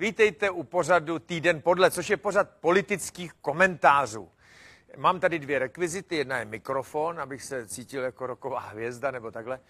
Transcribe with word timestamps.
Vítejte 0.00 0.50
u 0.50 0.62
pořadu 0.62 1.18
Týden 1.18 1.62
podle, 1.62 1.90
což 1.90 2.10
je 2.10 2.16
pořad 2.16 2.50
politických 2.60 3.32
komentářů. 3.32 4.28
Mám 4.96 5.20
tady 5.20 5.38
dvě 5.38 5.58
rekvizity, 5.58 6.16
jedna 6.16 6.38
je 6.38 6.44
mikrofon, 6.44 7.20
abych 7.20 7.42
se 7.42 7.66
cítil 7.66 8.02
jako 8.02 8.26
roková 8.26 8.60
hvězda 8.60 9.10
nebo 9.10 9.30
takhle. 9.30 9.60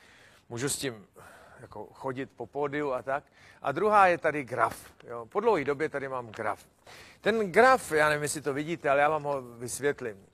Můžu 0.49 0.69
s 0.69 0.77
tím 0.77 1.07
jako 1.61 1.89
chodit 1.93 2.31
po 2.37 2.47
pódiu 2.47 2.93
a 2.93 3.03
tak. 3.03 3.25
A 3.63 3.73
druhá 3.73 4.07
je 4.07 4.19
tady 4.19 4.45
graf. 4.45 4.93
Jo. 5.05 5.27
Po 5.27 5.41
dlouhé 5.41 5.65
době 5.65 5.89
tady 5.89 6.09
mám 6.09 6.29
graf. 6.29 6.67
Ten 7.21 7.53
graf, 7.53 7.93
já 7.93 8.09
nevím, 8.09 8.23
jestli 8.23 8.41
to 8.41 8.55
vidíte, 8.55 8.91
ale 8.91 9.01
já 9.01 9.09
vám 9.09 9.23
ho 9.23 9.43
vysvětlím. 9.43 10.27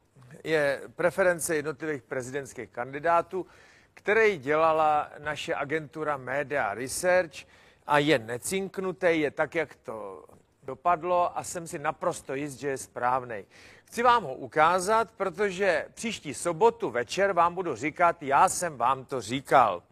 Je 0.45 0.81
preference 0.97 1.57
jednotlivých 1.57 2.03
prezidentských 2.03 2.71
kandidátů, 2.71 3.47
který 3.95 4.39
dělala 4.39 5.11
naše 5.19 5.55
agentura 5.55 6.17
Media 6.17 6.75
Research 6.75 7.47
a 7.87 7.99
je 7.99 8.19
necinknutý, 8.19 9.21
je 9.21 9.31
tak, 9.31 9.55
jak 9.55 9.75
to 9.75 10.25
dopadlo 10.63 11.39
a 11.39 11.45
jsem 11.45 11.67
si 11.67 11.79
naprosto 11.79 12.35
jist, 12.35 12.55
že 12.55 12.69
je 12.69 12.79
správný. 12.79 13.45
Chci 13.85 14.03
vám 14.03 14.25
ho 14.25 14.35
ukázat, 14.35 15.11
protože 15.17 15.87
příští 15.95 16.35
sobotu 16.35 16.91
večer 16.91 17.33
vám 17.33 17.55
budu 17.55 17.77
říkat, 17.77 18.23
já 18.23 18.49
jsem 18.49 18.77
vám 18.77 19.05
to 19.05 19.21
říkal. 19.21 19.83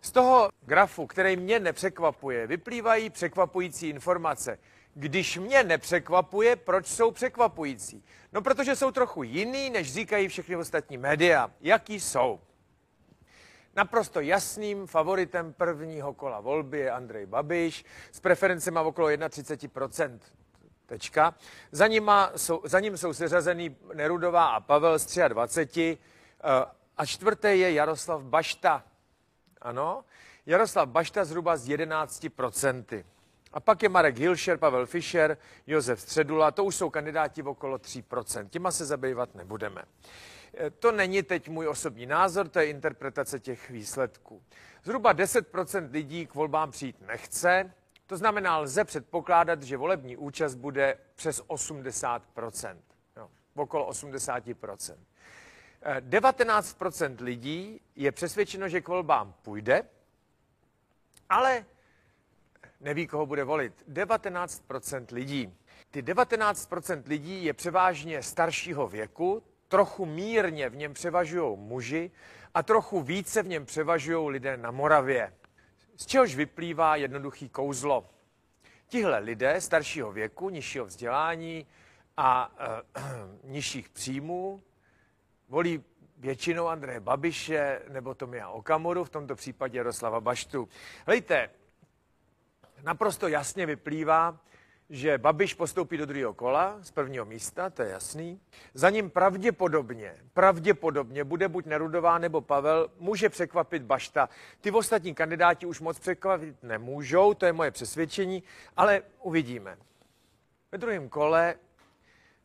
Z 0.00 0.12
toho 0.12 0.48
grafu, 0.66 1.06
který 1.06 1.36
mě 1.36 1.60
nepřekvapuje, 1.60 2.46
vyplývají 2.46 3.10
překvapující 3.10 3.88
informace. 3.88 4.58
Když 4.94 5.38
mě 5.38 5.64
nepřekvapuje, 5.64 6.56
proč 6.56 6.86
jsou 6.86 7.10
překvapující? 7.10 8.04
No, 8.32 8.42
protože 8.42 8.76
jsou 8.76 8.90
trochu 8.90 9.22
jiný, 9.22 9.70
než 9.70 9.92
říkají 9.92 10.28
všechny 10.28 10.56
ostatní 10.56 10.98
média. 10.98 11.50
Jaký 11.60 12.00
jsou? 12.00 12.40
Naprosto 13.78 14.20
jasným 14.20 14.86
favoritem 14.86 15.52
prvního 15.52 16.14
kola 16.14 16.40
volby 16.40 16.78
je 16.78 16.90
Andrej 16.90 17.26
Babiš 17.26 17.84
s 18.12 18.20
preferencemi 18.20 18.78
okolo 18.78 19.08
31%. 19.08 20.18
Tečka. 20.86 21.34
Za, 21.72 21.86
nima 21.86 22.32
jsou, 22.36 22.62
za 22.64 22.80
ním 22.80 22.96
jsou 22.96 23.12
seřazený 23.12 23.76
Nerudová 23.94 24.46
a 24.46 24.60
Pavel 24.60 24.98
z 24.98 25.28
23 25.28 25.98
eh, 25.98 26.64
a 26.96 27.06
čtvrté 27.06 27.56
je 27.56 27.72
Jaroslav 27.72 28.22
Bašta. 28.22 28.84
Ano, 29.60 30.04
Jaroslav 30.46 30.88
Bašta 30.88 31.24
zhruba 31.24 31.56
z 31.56 31.68
11%. 31.68 33.04
A 33.52 33.60
pak 33.60 33.82
je 33.82 33.88
Marek 33.88 34.18
Hilšer, 34.18 34.58
Pavel 34.58 34.86
Fischer, 34.86 35.36
Josef 35.66 36.00
Středula, 36.00 36.50
to 36.50 36.64
už 36.64 36.76
jsou 36.76 36.90
kandidáti 36.90 37.42
v 37.42 37.48
okolo 37.48 37.76
3%. 37.76 38.48
Těma 38.48 38.70
se 38.70 38.86
zabývat 38.86 39.34
nebudeme. 39.34 39.82
E, 40.58 40.70
to 40.70 40.92
není 40.92 41.22
teď 41.22 41.48
můj 41.48 41.68
osobní 41.68 42.06
názor, 42.06 42.48
to 42.48 42.58
je 42.58 42.66
interpretace 42.66 43.40
těch 43.40 43.70
výsledků. 43.70 44.42
Zhruba 44.84 45.14
10% 45.14 45.90
lidí 45.90 46.26
k 46.26 46.34
volbám 46.34 46.70
přijít 46.70 47.00
nechce, 47.06 47.72
to 48.06 48.16
znamená, 48.16 48.58
lze 48.58 48.84
předpokládat, 48.84 49.62
že 49.62 49.76
volební 49.76 50.16
účast 50.16 50.54
bude 50.54 50.98
přes 51.14 51.42
80%, 51.42 52.76
no, 53.16 53.30
okolo 53.54 53.90
80%. 53.90 54.96
19% 56.00 57.16
e, 57.20 57.24
lidí 57.24 57.80
je 57.96 58.12
přesvědčeno, 58.12 58.68
že 58.68 58.80
k 58.80 58.88
volbám 58.88 59.34
půjde, 59.42 59.82
ale 61.28 61.66
neví, 62.80 63.06
koho 63.06 63.26
bude 63.26 63.44
volit. 63.44 63.84
19% 63.88 65.06
lidí. 65.12 65.54
Ty 65.90 66.02
19% 66.02 67.02
lidí 67.06 67.44
je 67.44 67.52
převážně 67.52 68.22
staršího 68.22 68.88
věku, 68.88 69.42
trochu 69.68 70.06
mírně 70.06 70.68
v 70.68 70.76
něm 70.76 70.94
převažují 70.94 71.58
muži 71.58 72.10
a 72.54 72.62
trochu 72.62 73.00
více 73.00 73.42
v 73.42 73.48
něm 73.48 73.66
převažují 73.66 74.28
lidé 74.30 74.56
na 74.56 74.70
Moravě. 74.70 75.32
Z 75.96 76.06
čehož 76.06 76.34
vyplývá 76.34 76.96
jednoduchý 76.96 77.48
kouzlo. 77.48 78.10
Tihle 78.86 79.18
lidé 79.18 79.60
staršího 79.60 80.12
věku, 80.12 80.50
nižšího 80.50 80.84
vzdělání 80.84 81.66
a 82.16 82.54
e, 82.58 83.02
nižších 83.48 83.88
příjmů 83.88 84.62
volí 85.48 85.84
většinou 86.16 86.68
Andreje 86.68 87.00
Babiše 87.00 87.82
nebo 87.88 88.14
Tomia 88.14 88.48
Okamuru, 88.48 89.04
v 89.04 89.10
tomto 89.10 89.34
případě 89.34 89.78
Jaroslava 89.78 90.20
Baštu. 90.20 90.68
Hlejte, 91.06 91.50
naprosto 92.82 93.28
jasně 93.28 93.66
vyplývá, 93.66 94.40
že 94.90 95.18
Babiš 95.18 95.54
postoupí 95.54 95.96
do 95.96 96.06
druhého 96.06 96.34
kola 96.34 96.78
z 96.80 96.90
prvního 96.90 97.24
místa, 97.24 97.70
to 97.70 97.82
je 97.82 97.90
jasný. 97.90 98.40
Za 98.74 98.90
ním 98.90 99.10
pravděpodobně, 99.10 100.16
pravděpodobně 100.32 101.24
bude 101.24 101.48
buď 101.48 101.66
Nerudová 101.66 102.18
nebo 102.18 102.40
Pavel, 102.40 102.90
může 102.98 103.28
překvapit 103.28 103.82
Bašta. 103.82 104.28
Ty 104.60 104.70
ostatní 104.70 105.14
kandidáti 105.14 105.66
už 105.66 105.80
moc 105.80 105.98
překvapit 105.98 106.62
nemůžou, 106.62 107.34
to 107.34 107.46
je 107.46 107.52
moje 107.52 107.70
přesvědčení, 107.70 108.42
ale 108.76 109.02
uvidíme. 109.22 109.78
Ve 110.72 110.78
druhém 110.78 111.08
kole 111.08 111.54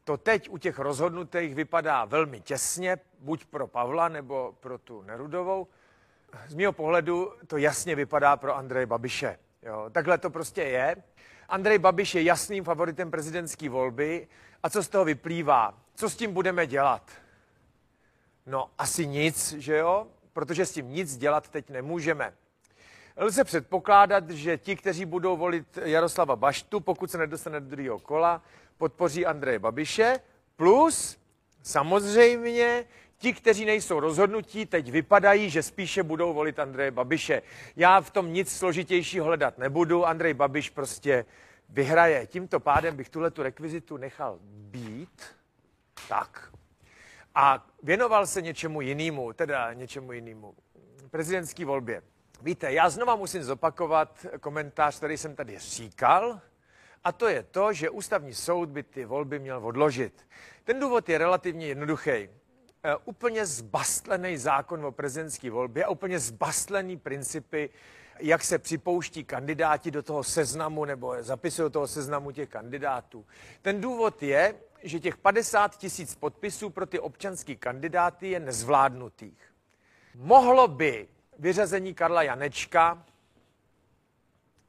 to 0.03 0.17
teď 0.17 0.49
u 0.49 0.57
těch 0.57 0.79
rozhodnutých 0.79 1.55
vypadá 1.55 2.05
velmi 2.05 2.41
těsně, 2.41 2.97
buď 3.19 3.45
pro 3.45 3.67
Pavla 3.67 4.09
nebo 4.09 4.55
pro 4.59 4.77
tu 4.77 5.01
Nerudovou. 5.01 5.67
Z 6.47 6.53
mého 6.53 6.73
pohledu 6.73 7.33
to 7.47 7.57
jasně 7.57 7.95
vypadá 7.95 8.37
pro 8.37 8.55
Andreje 8.55 8.85
Babiše. 8.85 9.37
Jo, 9.63 9.89
takhle 9.91 10.17
to 10.17 10.29
prostě 10.29 10.61
je. 10.61 10.95
Andrej 11.49 11.77
Babiš 11.77 12.15
je 12.15 12.23
jasným 12.23 12.63
favoritem 12.63 13.11
prezidentské 13.11 13.69
volby. 13.69 14.27
A 14.63 14.69
co 14.69 14.83
z 14.83 14.87
toho 14.87 15.05
vyplývá? 15.05 15.73
Co 15.95 16.09
s 16.09 16.15
tím 16.15 16.33
budeme 16.33 16.67
dělat? 16.67 17.11
No, 18.45 18.69
asi 18.77 19.07
nic, 19.07 19.53
že 19.53 19.77
jo? 19.77 20.07
Protože 20.33 20.65
s 20.65 20.71
tím 20.71 20.89
nic 20.89 21.17
dělat 21.17 21.49
teď 21.49 21.69
nemůžeme. 21.69 22.33
Lze 23.17 23.43
předpokládat, 23.43 24.29
že 24.29 24.57
ti, 24.57 24.75
kteří 24.75 25.05
budou 25.05 25.37
volit 25.37 25.77
Jaroslava 25.83 26.35
Baštu, 26.35 26.79
pokud 26.79 27.11
se 27.11 27.17
nedostane 27.17 27.59
do 27.59 27.67
druhého 27.67 27.99
kola, 27.99 28.41
podpoří 28.77 29.25
Andreje 29.25 29.59
Babiše, 29.59 30.19
plus 30.55 31.17
samozřejmě 31.63 32.85
Ti, 33.23 33.33
kteří 33.33 33.65
nejsou 33.65 33.99
rozhodnutí, 33.99 34.65
teď 34.65 34.91
vypadají, 34.91 35.49
že 35.49 35.63
spíše 35.63 36.03
budou 36.03 36.33
volit 36.33 36.59
Andreje 36.59 36.91
Babiše. 36.91 37.41
Já 37.75 38.01
v 38.01 38.11
tom 38.11 38.33
nic 38.33 38.55
složitějšího 38.57 39.25
hledat 39.25 39.57
nebudu. 39.57 40.05
Andrej 40.05 40.33
Babiš 40.33 40.69
prostě 40.69 41.25
vyhraje. 41.69 42.27
Tímto 42.27 42.59
pádem 42.59 42.95
bych 42.95 43.09
tuhle 43.09 43.31
tu 43.31 43.43
rekvizitu 43.43 43.97
nechal 43.97 44.39
být. 44.43 45.23
Tak. 46.09 46.53
A 47.35 47.65
věnoval 47.83 48.27
se 48.27 48.41
něčemu 48.41 48.81
jinému, 48.81 49.33
teda 49.33 49.73
něčemu 49.73 50.11
jinému. 50.11 50.55
Prezidentské 51.11 51.65
volbě. 51.65 52.01
Víte, 52.41 52.73
já 52.73 52.89
znova 52.89 53.15
musím 53.15 53.43
zopakovat 53.43 54.25
komentář, 54.39 54.97
který 54.97 55.17
jsem 55.17 55.35
tady 55.35 55.59
říkal, 55.59 56.39
a 57.03 57.11
to 57.11 57.27
je 57.27 57.43
to, 57.43 57.73
že 57.73 57.89
ústavní 57.89 58.33
soud 58.33 58.69
by 58.69 58.83
ty 58.83 59.05
volby 59.05 59.39
měl 59.39 59.67
odložit. 59.67 60.27
Ten 60.63 60.79
důvod 60.79 61.09
je 61.09 61.17
relativně 61.17 61.67
jednoduchý. 61.67 62.29
Eh, 62.85 62.95
úplně 63.05 63.45
zbastlený 63.45 64.37
zákon 64.37 64.85
o 64.85 64.91
prezidentské 64.91 65.51
volbě 65.51 65.83
a 65.83 65.89
úplně 65.89 66.19
zbastlený 66.19 66.97
principy, 66.97 67.69
jak 68.19 68.43
se 68.43 68.59
připouští 68.59 69.23
kandidáti 69.23 69.91
do 69.91 70.03
toho 70.03 70.23
seznamu 70.23 70.85
nebo 70.85 71.15
zapisují 71.19 71.65
do 71.65 71.69
toho 71.69 71.87
seznamu 71.87 72.31
těch 72.31 72.49
kandidátů. 72.49 73.25
Ten 73.61 73.81
důvod 73.81 74.23
je, 74.23 74.55
že 74.83 74.99
těch 74.99 75.17
50 75.17 75.77
tisíc 75.77 76.15
podpisů 76.15 76.69
pro 76.69 76.85
ty 76.85 76.99
občanské 76.99 77.55
kandidáty 77.55 78.29
je 78.29 78.39
nezvládnutých. 78.39 79.53
Mohlo 80.15 80.67
by 80.67 81.07
vyřazení 81.39 81.93
Karla 81.93 82.23
Janečka 82.23 83.05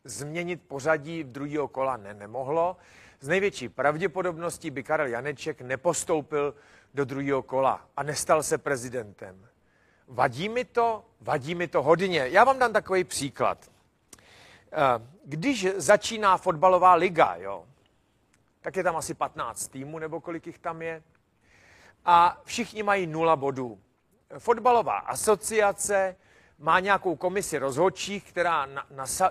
změnit 0.05 0.63
pořadí 0.69 1.23
v 1.23 1.33
druhého 1.33 1.69
kola? 1.69 1.97
Ne, 1.97 2.15
nemohlo. 2.15 2.77
Z 3.21 3.29
největší 3.29 3.69
pravděpodobností 3.69 4.71
by 4.71 4.83
Karel 4.83 5.07
Janeček 5.07 5.61
nepostoupil 5.61 6.55
do 6.95 7.05
druhého 7.05 7.43
kola 7.43 7.89
a 7.97 8.03
nestal 8.03 8.43
se 8.43 8.59
prezidentem. 8.59 9.47
Vadí 10.09 10.49
mi 10.49 10.65
to? 10.65 11.05
Vadí 11.21 11.55
mi 11.55 11.69
to 11.69 11.83
hodně. 11.83 12.29
Já 12.29 12.45
vám 12.45 12.59
dám 12.59 12.73
takový 12.73 13.05
příklad. 13.05 13.71
Eh, 14.73 14.77
když 15.25 15.67
začíná 15.77 16.37
fotbalová 16.37 16.95
liga, 16.95 17.37
jo, 17.37 17.65
tak 18.61 18.77
je 18.77 18.83
tam 18.83 18.97
asi 18.97 19.15
15 19.15 19.69
týmů, 19.69 19.99
nebo 19.99 20.21
kolik 20.21 20.47
jich 20.47 20.59
tam 20.59 20.83
je, 20.83 21.03
a 22.05 22.41
všichni 22.45 22.83
mají 22.83 23.07
nula 23.07 23.37
bodů. 23.37 23.79
Fotbalová 24.39 24.99
asociace 24.99 26.17
má 26.59 26.81
nějakou 26.81 27.17
komisi 27.17 27.59
rozhodčích, 27.59 28.25
která 28.33 28.69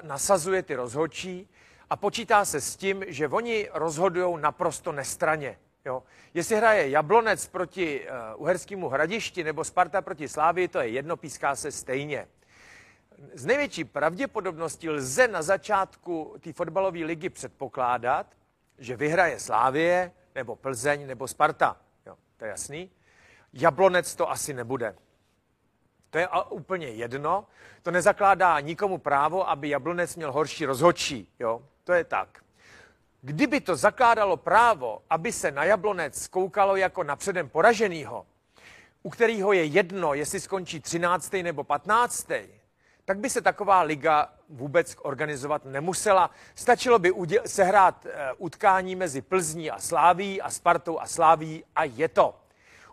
nasazuje 0.03 0.63
ty 0.63 0.75
rozhodčí 0.75 1.49
a 1.89 1.95
počítá 1.95 2.45
se 2.45 2.61
s 2.61 2.75
tím, 2.75 3.05
že 3.07 3.27
oni 3.27 3.69
rozhodují 3.73 4.41
naprosto 4.41 4.91
nestraně. 4.91 5.57
Jo. 5.85 6.03
Jestli 6.33 6.55
hraje 6.55 6.89
Jablonec 6.89 7.47
proti 7.47 8.07
uh, 8.35 8.41
Uherskému 8.41 8.89
hradišti 8.89 9.43
nebo 9.43 9.63
Sparta 9.63 10.01
proti 10.01 10.27
Slávii, 10.27 10.67
to 10.67 10.79
je 10.79 10.87
jedno, 10.87 11.17
píská 11.17 11.55
se 11.55 11.71
stejně. 11.71 12.27
Z 13.33 13.45
největší 13.45 13.83
pravděpodobností 13.83 14.89
lze 14.89 15.27
na 15.27 15.41
začátku 15.41 16.35
té 16.39 16.53
fotbalové 16.53 16.99
ligy 16.99 17.29
předpokládat, 17.29 18.27
že 18.77 18.95
vyhraje 18.95 19.39
Slávie, 19.39 20.11
nebo 20.35 20.55
Plzeň, 20.55 21.07
nebo 21.07 21.27
Sparta. 21.27 21.77
Jo, 22.05 22.17
to 22.37 22.45
je 22.45 22.49
jasný. 22.49 22.91
Jablonec 23.53 24.15
to 24.15 24.31
asi 24.31 24.53
nebude. 24.53 24.95
To 26.09 26.17
je 26.17 26.27
úplně 26.49 26.87
jedno. 26.87 27.47
To 27.81 27.91
nezakládá 27.91 28.59
nikomu 28.59 28.97
právo, 28.97 29.49
aby 29.49 29.69
Jablonec 29.69 30.15
měl 30.15 30.31
horší 30.31 30.65
rozhodčí. 30.65 31.29
Jo? 31.39 31.61
To 31.83 31.93
je 31.93 32.03
tak. 32.03 32.42
Kdyby 33.25 33.61
to 33.61 33.75
zakládalo 33.75 34.37
právo, 34.37 35.01
aby 35.09 35.31
se 35.31 35.51
na 35.51 35.63
Jablonec 35.63 36.27
koukalo 36.27 36.75
jako 36.75 37.03
na 37.03 37.15
předem 37.15 37.49
poraženýho, 37.49 38.25
u 39.03 39.09
kterého 39.09 39.53
je 39.53 39.65
jedno, 39.65 40.13
jestli 40.13 40.39
skončí 40.39 40.79
13. 40.79 41.33
nebo 41.33 41.63
15., 41.63 42.27
tak 43.05 43.19
by 43.19 43.29
se 43.29 43.41
taková 43.41 43.81
liga 43.81 44.33
vůbec 44.49 44.95
organizovat 45.01 45.65
nemusela. 45.65 46.31
Stačilo 46.55 46.99
by 46.99 47.11
uděl- 47.11 47.43
sehrát 47.45 48.05
e, 48.05 48.33
utkání 48.37 48.95
mezi 48.95 49.21
Plzní 49.21 49.71
a 49.71 49.79
Sláví 49.79 50.41
a 50.41 50.49
Spartou 50.49 50.99
a 50.99 51.07
Sláví 51.07 51.63
a 51.75 51.83
je 51.83 52.07
to. 52.07 52.35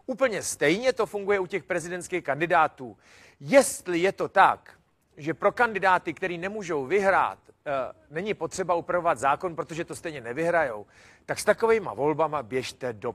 Úplně 0.06 0.43
stejně 0.43 0.93
to 0.93 1.06
funguje 1.06 1.38
u 1.38 1.47
těch 1.47 1.65
prezidentských 1.65 2.25
kandidátů. 2.25 2.97
Jestli 3.41 3.99
je 3.99 4.12
to 4.12 4.29
tak, 4.29 4.80
že 5.16 5.34
pro 5.34 5.52
kandidáty, 5.52 6.14
který 6.14 6.38
nemůžou 6.38 6.86
vyhrát, 6.86 7.38
e, 7.66 7.72
není 8.10 8.34
potřeba 8.34 8.74
upravovat 8.74 9.18
zákon, 9.18 9.56
protože 9.56 9.84
to 9.84 9.96
stejně 9.96 10.20
nevyhrajou, 10.20 10.86
tak 11.26 11.38
s 11.38 11.44
takovýma 11.44 11.94
volbama 11.94 12.42
běžte 12.42 12.92
do 12.92 13.14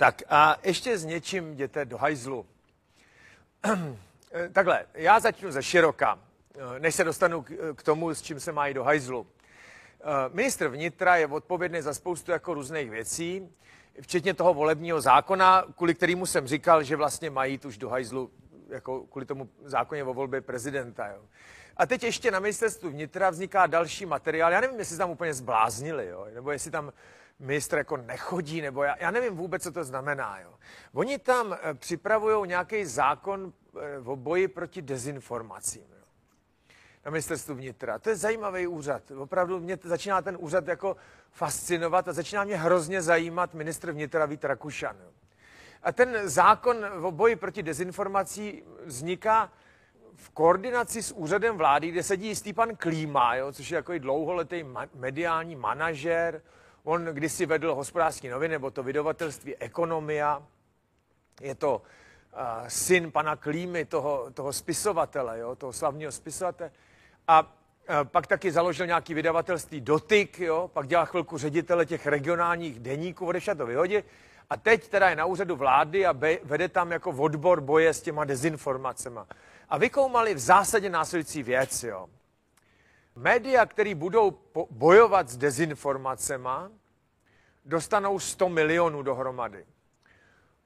tak 0.00 0.22
a 0.28 0.56
ještě 0.62 0.98
s 0.98 1.04
něčím 1.04 1.52
jděte 1.52 1.84
do 1.84 1.98
hajzlu. 1.98 2.46
Takhle, 4.52 4.86
já 4.94 5.20
začnu 5.20 5.50
ze 5.50 5.62
široka, 5.62 6.18
než 6.78 6.94
se 6.94 7.04
dostanu 7.04 7.44
k 7.74 7.82
tomu, 7.82 8.10
s 8.10 8.22
čím 8.22 8.40
se 8.40 8.52
mají 8.52 8.74
do 8.74 8.84
hajzlu. 8.84 9.26
Ministr 10.32 10.68
vnitra 10.68 11.16
je 11.16 11.26
odpovědný 11.26 11.82
za 11.82 11.94
spoustu 11.94 12.32
jako 12.32 12.54
různých 12.54 12.90
věcí, 12.90 13.48
včetně 14.00 14.34
toho 14.34 14.54
volebního 14.54 15.00
zákona, 15.00 15.64
kvůli 15.76 15.94
kterému 15.94 16.26
jsem 16.26 16.46
říkal, 16.46 16.82
že 16.82 16.96
vlastně 16.96 17.30
mají 17.30 17.60
už 17.66 17.78
do 17.78 17.88
hajzlu, 17.88 18.30
jako 18.68 19.00
kvůli 19.00 19.26
tomu 19.26 19.48
zákoně 19.64 20.04
o 20.04 20.14
volbě 20.14 20.40
prezidenta. 20.40 21.06
Jo. 21.08 21.22
A 21.76 21.86
teď 21.86 22.02
ještě 22.02 22.30
na 22.30 22.40
ministerstvu 22.40 22.90
vnitra 22.90 23.30
vzniká 23.30 23.66
další 23.66 24.06
materiál. 24.06 24.52
Já 24.52 24.60
nevím, 24.60 24.78
jestli 24.78 24.96
tam 24.96 25.10
úplně 25.10 25.34
zbláznili, 25.34 26.06
jo, 26.06 26.26
nebo 26.34 26.50
jestli 26.50 26.70
tam 26.70 26.92
ministr 27.38 27.76
jako 27.76 27.96
nechodí, 27.96 28.60
nebo 28.60 28.82
já, 28.82 28.96
já 29.00 29.10
nevím 29.10 29.36
vůbec, 29.36 29.62
co 29.62 29.72
to 29.72 29.84
znamená. 29.84 30.40
Jo. 30.40 30.54
Oni 30.92 31.18
tam 31.18 31.52
eh, 31.52 31.74
připravují 31.74 32.48
nějaký 32.48 32.84
zákon 32.84 33.52
eh, 33.80 33.98
o 33.98 34.16
boji 34.16 34.48
proti 34.48 34.82
dezinformacím. 34.82 35.82
Jo. 35.82 35.99
Na 37.04 37.10
ministerstvu 37.10 37.54
vnitra. 37.54 37.98
To 37.98 38.10
je 38.10 38.16
zajímavý 38.16 38.66
úřad. 38.66 39.10
Opravdu 39.10 39.60
mě 39.60 39.78
začíná 39.82 40.22
ten 40.22 40.36
úřad 40.40 40.68
jako 40.68 40.96
fascinovat 41.30 42.08
a 42.08 42.12
začíná 42.12 42.44
mě 42.44 42.56
hrozně 42.56 43.02
zajímat 43.02 43.54
ministr 43.54 43.92
vnitra 43.92 44.26
Vít 44.26 44.44
Rakušan. 44.44 44.96
A 45.82 45.92
ten 45.92 46.28
zákon 46.28 46.76
o 47.02 47.10
boji 47.10 47.36
proti 47.36 47.62
dezinformací 47.62 48.62
vzniká 48.84 49.52
v 50.14 50.30
koordinaci 50.30 51.02
s 51.02 51.12
úřadem 51.12 51.56
vlády, 51.56 51.90
kde 51.90 52.02
sedí 52.02 52.28
jistý 52.28 52.52
pan 52.52 52.76
Klíma, 52.76 53.34
jo, 53.34 53.52
což 53.52 53.70
je 53.70 53.76
jako 53.76 53.98
dlouholetý 53.98 54.62
ma- 54.62 54.88
mediální 54.94 55.56
manažer, 55.56 56.42
On 56.84 57.04
kdysi 57.04 57.46
vedl 57.46 57.74
hospodářský 57.74 58.28
noviny, 58.28 58.52
nebo 58.52 58.70
to 58.70 58.82
vydavatelství 58.82 59.56
Ekonomia. 59.56 60.42
Je 61.40 61.54
to 61.54 61.82
uh, 62.32 62.68
syn 62.68 63.12
pana 63.12 63.36
Klímy, 63.36 63.84
toho, 63.84 64.30
toho 64.34 64.52
spisovatele, 64.52 65.38
jo, 65.38 65.56
toho 65.56 65.72
slavního 65.72 66.12
spisovatele. 66.12 66.70
A 67.30 67.42
uh, 67.42 67.48
pak 68.04 68.26
taky 68.26 68.52
založil 68.52 68.86
nějaký 68.86 69.14
vydavatelství 69.14 69.80
Dotyk, 69.80 70.38
jo, 70.38 70.70
pak 70.72 70.86
dělal 70.86 71.06
chvilku 71.06 71.38
ředitele 71.38 71.86
těch 71.86 72.06
regionálních 72.06 72.80
deníků, 72.80 73.26
odešel 73.26 73.54
to 73.54 73.66
vyhodit. 73.66 74.06
A 74.50 74.56
teď 74.56 74.88
teda 74.88 75.10
je 75.10 75.16
na 75.16 75.24
úřadu 75.24 75.56
vlády 75.56 76.06
a 76.06 76.12
be, 76.12 76.38
vede 76.44 76.68
tam 76.68 76.92
jako 76.92 77.10
odbor 77.10 77.60
boje 77.60 77.94
s 77.94 78.02
těma 78.02 78.24
dezinformacemi. 78.24 79.20
A 79.68 79.78
vykoumali 79.78 80.34
v 80.34 80.38
zásadě 80.38 80.90
následující 80.90 81.42
věc, 81.42 81.82
jo. 81.82 82.06
Média, 83.16 83.66
které 83.66 83.94
budou 83.94 84.38
bojovat 84.70 85.28
s 85.28 85.36
dezinformacemi, 85.36 86.48
dostanou 87.64 88.18
100 88.18 88.48
milionů 88.48 89.02
dohromady. 89.02 89.64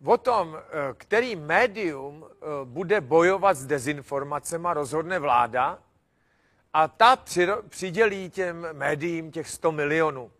O 0.05 0.19
tom, 0.19 0.56
eh, 0.56 0.94
který 0.94 1.37
médium 1.37 2.25
eh, 2.26 2.46
bude 2.64 3.00
bojovat 3.00 3.56
s 3.56 3.67
dezinformacemi, 3.67 4.69
rozhodne 4.72 5.19
vláda 5.19 5.78
a 6.75 6.88
ta 6.88 7.19
přidělí 7.69 8.31
těm 8.31 8.67
médiím 8.73 9.31
těch 9.31 9.49
100 9.49 9.73
milionů. 9.73 10.31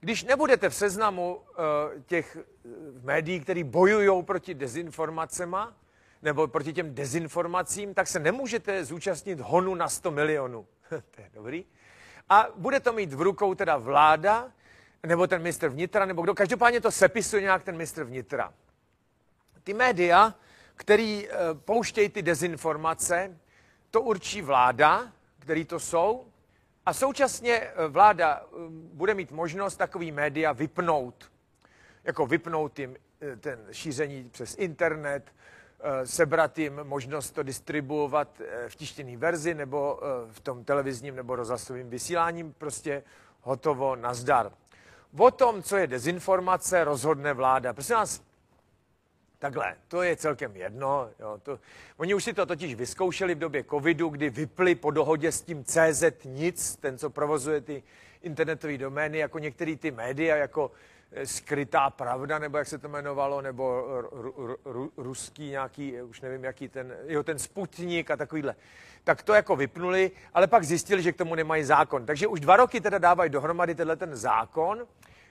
Když 0.00 0.24
nebudete 0.24 0.68
v 0.68 0.74
seznamu 0.74 1.40
eh, 1.40 2.02
těch 2.06 2.38
médií, 3.02 3.40
které 3.40 3.64
bojují 3.64 4.22
proti 4.22 4.54
dezinformacemi, 4.54 5.56
nebo 6.22 6.48
proti 6.48 6.72
těm 6.72 6.94
dezinformacím, 6.94 7.94
tak 7.94 8.08
se 8.08 8.18
nemůžete 8.18 8.84
zúčastnit 8.84 9.40
honu 9.40 9.74
na 9.74 9.88
100 9.88 10.10
milionů. 10.10 10.66
to 10.88 11.20
je 11.20 11.30
dobrý. 11.34 11.64
A 12.28 12.46
bude 12.56 12.80
to 12.80 12.92
mít 12.92 13.12
v 13.12 13.20
rukou 13.20 13.54
teda 13.54 13.76
vláda, 13.76 14.52
nebo 15.06 15.26
ten 15.26 15.42
ministr 15.42 15.68
vnitra, 15.68 16.06
nebo 16.06 16.22
kdo. 16.22 16.34
Každopádně 16.34 16.80
to 16.80 16.90
sepisuje 16.90 17.42
nějak 17.42 17.62
ten 17.62 17.76
ministr 17.76 18.04
vnitra. 18.04 18.54
Ty 19.64 19.74
média, 19.74 20.34
který 20.74 21.28
e, 21.28 21.30
pouštějí 21.54 22.08
ty 22.08 22.22
dezinformace, 22.22 23.36
to 23.90 24.00
určí 24.00 24.42
vláda, 24.42 25.12
který 25.48 25.64
to 25.64 25.80
jsou, 25.80 26.26
a 26.86 26.92
současně 26.92 27.54
eh, 27.54 27.88
vláda 27.88 28.42
eh, 28.42 28.56
bude 28.70 29.14
mít 29.14 29.32
možnost 29.32 29.76
takový 29.76 30.12
média 30.12 30.52
vypnout. 30.52 31.30
Jako 32.04 32.26
vypnout 32.26 32.78
jim 32.78 32.96
ten 33.40 33.66
šíření 33.72 34.30
přes 34.30 34.56
internet, 34.58 35.32
Eh, 35.80 36.06
sebrat 36.06 36.58
jim 36.58 36.80
možnost 36.82 37.30
to 37.30 37.42
distribuovat 37.42 38.40
eh, 38.40 38.68
v 38.68 38.76
tištěné 38.76 39.16
verzi 39.16 39.54
nebo 39.54 40.00
eh, 40.02 40.32
v 40.32 40.40
tom 40.40 40.64
televizním 40.64 41.16
nebo 41.16 41.36
rozhlasovým 41.36 41.90
vysíláním, 41.90 42.52
prostě 42.52 43.02
hotovo, 43.40 43.96
nazdar. 43.96 44.52
O 45.18 45.30
tom, 45.30 45.62
co 45.62 45.76
je 45.76 45.86
dezinformace, 45.86 46.84
rozhodne 46.84 47.32
vláda. 47.32 47.72
Prosím 47.72 47.96
vás, 47.96 48.22
takhle, 49.38 49.76
to 49.88 50.02
je 50.02 50.16
celkem 50.16 50.56
jedno. 50.56 51.10
Jo, 51.20 51.40
to, 51.42 51.58
oni 51.96 52.14
už 52.14 52.24
si 52.24 52.32
to 52.32 52.46
totiž 52.46 52.74
vyzkoušeli 52.74 53.34
v 53.34 53.38
době 53.38 53.64
covidu, 53.64 54.08
kdy 54.08 54.30
vypli 54.30 54.74
po 54.74 54.90
dohodě 54.90 55.32
s 55.32 55.40
tím 55.40 55.64
CZ 55.64 56.04
nic, 56.24 56.76
ten, 56.76 56.98
co 56.98 57.10
provozuje 57.10 57.60
ty 57.60 57.82
internetové 58.22 58.78
domény, 58.78 59.18
jako 59.18 59.38
některé 59.38 59.76
ty 59.76 59.90
média, 59.90 60.36
jako 60.36 60.70
Eh, 61.12 61.26
skrytá 61.26 61.90
pravda, 61.90 62.38
nebo 62.38 62.58
jak 62.58 62.68
se 62.68 62.78
to 62.78 62.88
jmenovalo, 62.88 63.40
nebo 63.40 63.86
ruský 64.96 65.50
nějaký, 65.50 66.02
už 66.02 66.20
nevím, 66.20 66.44
jaký 66.44 66.68
ten, 66.68 66.96
jo, 67.06 67.22
ten 67.22 67.38
Sputnik 67.38 68.10
a 68.10 68.16
takovýhle. 68.16 68.54
Tak 69.04 69.22
to 69.22 69.34
jako 69.34 69.56
vypnuli, 69.56 70.10
ale 70.34 70.46
pak 70.46 70.64
zjistili, 70.64 71.02
že 71.02 71.12
k 71.12 71.16
tomu 71.16 71.34
nemají 71.34 71.64
zákon. 71.64 72.06
Takže 72.06 72.26
už 72.26 72.40
dva 72.40 72.56
roky 72.56 72.80
teda 72.80 72.98
dávají 72.98 73.30
dohromady 73.30 73.74
tenhle 73.74 73.96
ten 73.96 74.16
zákon, 74.16 74.86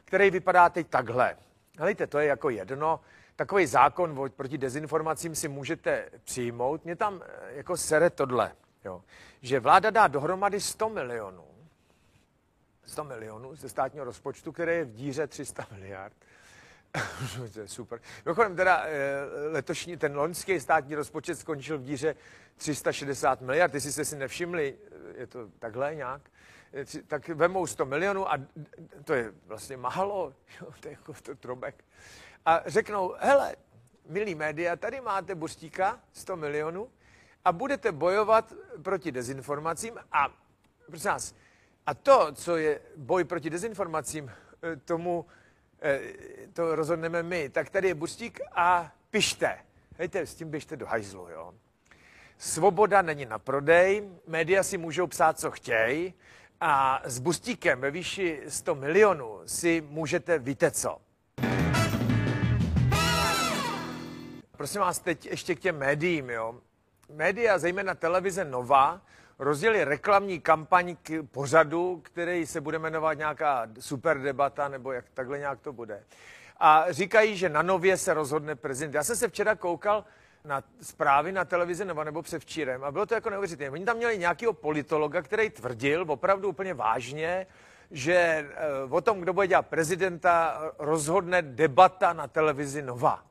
který 0.05 0.29
vypadá 0.29 0.69
teď 0.69 0.87
takhle. 0.87 1.35
Helejte, 1.77 2.07
to 2.07 2.19
je 2.19 2.27
jako 2.27 2.49
jedno. 2.49 2.99
Takový 3.35 3.65
zákon 3.65 4.29
proti 4.35 4.57
dezinformacím 4.57 5.35
si 5.35 5.47
můžete 5.47 6.09
přijmout. 6.23 6.85
Mě 6.85 6.95
tam 6.95 7.21
eh, 7.25 7.53
jako 7.53 7.77
sere 7.77 8.09
tohle, 8.09 8.51
jo. 8.85 9.01
že 9.41 9.59
vláda 9.59 9.89
dá 9.89 10.07
dohromady 10.07 10.61
100 10.61 10.89
milionů 10.89 11.57
100 12.87 13.03
milionů 13.03 13.55
ze 13.55 13.69
státního 13.69 14.05
rozpočtu, 14.05 14.51
který 14.51 14.71
je 14.71 14.85
v 14.85 14.93
díře 14.93 15.27
300 15.27 15.67
miliard. 15.71 16.13
to 17.53 17.59
je 17.59 17.67
super. 17.67 17.99
Mimochodem 18.25 18.55
teda 18.55 18.83
eh, 18.85 19.25
letošní, 19.51 19.97
ten 19.97 20.17
loňský 20.17 20.59
státní 20.59 20.95
rozpočet 20.95 21.35
skončil 21.35 21.77
v 21.77 21.83
díře 21.83 22.15
360 22.57 23.41
miliard. 23.41 23.73
Jestli 23.73 23.91
jste 23.91 24.05
si 24.05 24.15
nevšimli, 24.15 24.77
eh, 24.91 25.19
je 25.19 25.27
to 25.27 25.49
takhle 25.59 25.95
nějak, 25.95 26.21
tak 27.07 27.27
vemou 27.27 27.67
100 27.67 27.85
milionů 27.85 28.31
a 28.31 28.37
to 29.03 29.13
je 29.13 29.33
vlastně 29.45 29.77
málo, 29.77 30.33
to 30.79 30.87
je 30.87 30.91
jako 30.91 31.13
to 31.13 31.35
trobek. 31.35 31.85
A 32.45 32.61
řeknou, 32.65 33.15
hele, 33.19 33.55
milí 34.09 34.35
média, 34.35 34.75
tady 34.75 35.01
máte 35.01 35.35
Burstíka, 35.35 35.99
100 36.13 36.35
milionů 36.35 36.89
a 37.45 37.51
budete 37.51 37.91
bojovat 37.91 38.53
proti 38.81 39.11
dezinformacím 39.11 39.93
a 40.11 40.29
prosím 40.87 41.07
nás, 41.07 41.33
a 41.87 41.93
to, 41.93 42.31
co 42.33 42.57
je 42.57 42.81
boj 42.95 43.23
proti 43.23 43.49
dezinformacím, 43.49 44.31
eh, 44.63 44.75
tomu 44.75 45.25
eh, 45.81 46.01
to 46.53 46.75
rozhodneme 46.75 47.23
my. 47.23 47.49
Tak 47.49 47.69
tady 47.69 47.87
je 47.87 47.95
Bustík 47.95 48.39
a 48.51 48.91
pište. 49.09 49.57
Hejte, 49.97 50.25
s 50.25 50.35
tím 50.35 50.49
běžte 50.49 50.75
do 50.75 50.85
hajzlu, 50.85 51.29
jo. 51.29 51.53
Svoboda 52.37 53.01
není 53.01 53.25
na 53.25 53.39
prodej, 53.39 54.09
média 54.27 54.63
si 54.63 54.77
můžou 54.77 55.07
psát, 55.07 55.39
co 55.39 55.51
chtějí, 55.51 56.13
a 56.61 57.01
s 57.05 57.19
Bustíkem 57.19 57.81
ve 57.81 57.91
výši 57.91 58.41
100 58.47 58.75
milionů 58.75 59.39
si 59.45 59.83
můžete, 59.89 60.39
víte 60.39 60.71
co. 60.71 60.97
Prosím 64.57 64.81
vás, 64.81 64.99
teď 64.99 65.25
ještě 65.25 65.55
k 65.55 65.59
těm 65.59 65.77
médiím, 65.77 66.29
jo. 66.29 66.55
Média, 67.09 67.57
zejména 67.57 67.95
televize 67.95 68.45
Nova, 68.45 69.01
rozjeli 69.39 69.83
reklamní 69.83 70.39
kampaň 70.39 70.95
k 71.03 71.23
pořadu, 71.31 71.99
který 72.03 72.45
se 72.45 72.61
bude 72.61 72.79
jmenovat 72.79 73.13
nějaká 73.13 73.67
super 73.79 74.21
debata, 74.21 74.67
nebo 74.67 74.91
jak 74.91 75.05
takhle 75.13 75.39
nějak 75.39 75.59
to 75.59 75.73
bude. 75.73 76.03
A 76.59 76.85
říkají, 76.89 77.37
že 77.37 77.49
na 77.49 77.61
nově 77.61 77.97
se 77.97 78.13
rozhodne 78.13 78.55
prezident. 78.55 78.93
Já 78.93 79.03
jsem 79.03 79.15
se 79.15 79.27
včera 79.27 79.55
koukal 79.55 80.05
na 80.47 80.63
zprávy 80.81 81.31
na 81.31 81.45
televizi 81.45 81.85
nebo, 81.85 82.03
nebo 82.03 82.21
převčírem 82.21 82.83
a 82.83 82.91
bylo 82.91 83.05
to 83.05 83.13
jako 83.13 83.29
neuvěřitelné. 83.29 83.71
Oni 83.71 83.85
tam 83.85 83.97
měli 83.97 84.17
nějakého 84.17 84.53
politologa, 84.53 85.21
který 85.21 85.49
tvrdil 85.49 86.05
opravdu 86.07 86.49
úplně 86.49 86.73
vážně, 86.73 87.47
že 87.91 88.13
eh, 88.13 88.47
o 88.89 89.01
tom, 89.01 89.21
kdo 89.21 89.33
bude 89.33 89.47
dělat 89.47 89.67
prezidenta, 89.67 90.61
rozhodne 90.79 91.41
debata 91.41 92.13
na 92.13 92.27
televizi 92.27 92.81
Nova. 92.81 93.23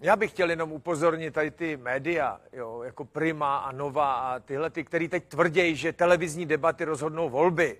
Já 0.00 0.16
bych 0.16 0.30
chtěl 0.30 0.50
jenom 0.50 0.72
upozornit 0.72 1.34
tady 1.34 1.50
ty 1.50 1.76
média, 1.76 2.40
jo, 2.52 2.82
jako 2.82 3.04
Prima 3.04 3.58
a 3.58 3.72
Nova 3.72 4.14
a 4.14 4.38
tyhle, 4.40 4.70
ty, 4.70 4.84
který 4.84 5.08
teď 5.08 5.24
tvrdí, 5.24 5.76
že 5.76 5.92
televizní 5.92 6.46
debaty 6.46 6.84
rozhodnou 6.84 7.28
volby, 7.30 7.78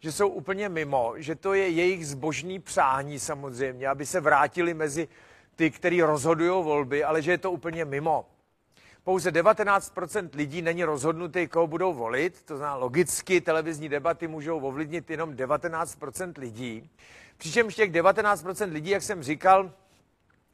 že 0.00 0.12
jsou 0.12 0.28
úplně 0.28 0.68
mimo, 0.68 1.14
že 1.16 1.34
to 1.34 1.54
je 1.54 1.68
jejich 1.68 2.06
zbožný 2.06 2.58
přání 2.58 3.18
samozřejmě, 3.18 3.88
aby 3.88 4.06
se 4.06 4.20
vrátili 4.20 4.74
mezi 4.74 5.08
ty, 5.56 5.70
kteří 5.70 6.02
rozhodují 6.02 6.64
volby, 6.64 7.04
ale 7.04 7.22
že 7.22 7.30
je 7.30 7.38
to 7.38 7.52
úplně 7.52 7.84
mimo. 7.84 8.26
Pouze 9.04 9.30
19% 9.30 10.28
lidí 10.32 10.62
není 10.62 10.84
rozhodnutý, 10.84 11.46
koho 11.48 11.66
budou 11.66 11.94
volit, 11.94 12.42
to 12.42 12.56
znamená 12.56 12.76
logicky 12.76 13.40
televizní 13.40 13.88
debaty 13.88 14.28
můžou 14.28 14.60
ovlivnit 14.60 15.10
jenom 15.10 15.30
19% 15.30 16.32
lidí. 16.38 16.90
Přičemž 17.36 17.74
těch 17.74 17.92
19% 17.92 18.72
lidí, 18.72 18.90
jak 18.90 19.02
jsem 19.02 19.22
říkal, 19.22 19.72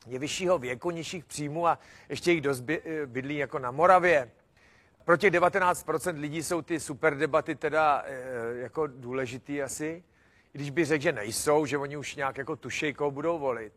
je 0.06 0.18
vyššího 0.18 0.58
věku, 0.58 0.90
nižších 0.90 1.24
příjmů 1.24 1.66
a 1.66 1.78
ještě 2.08 2.32
jich 2.32 2.40
dost 2.40 2.60
bydlí 3.06 3.36
jako 3.36 3.58
na 3.58 3.70
Moravě. 3.70 4.30
Pro 5.04 5.16
těch 5.16 5.32
19% 5.32 6.20
lidí 6.20 6.42
jsou 6.42 6.62
ty 6.62 6.80
super 6.80 7.16
debaty 7.16 7.54
teda 7.54 8.04
e, 8.06 8.58
jako 8.58 8.86
důležitý 8.86 9.62
asi, 9.62 10.02
když 10.52 10.70
by 10.70 10.84
řekl, 10.84 11.02
že 11.02 11.12
nejsou, 11.12 11.66
že 11.66 11.78
oni 11.78 11.96
už 11.96 12.16
nějak 12.16 12.38
jako 12.38 12.56
tušej, 12.56 12.92
koho 12.92 13.10
budou 13.10 13.38
volit. 13.38 13.72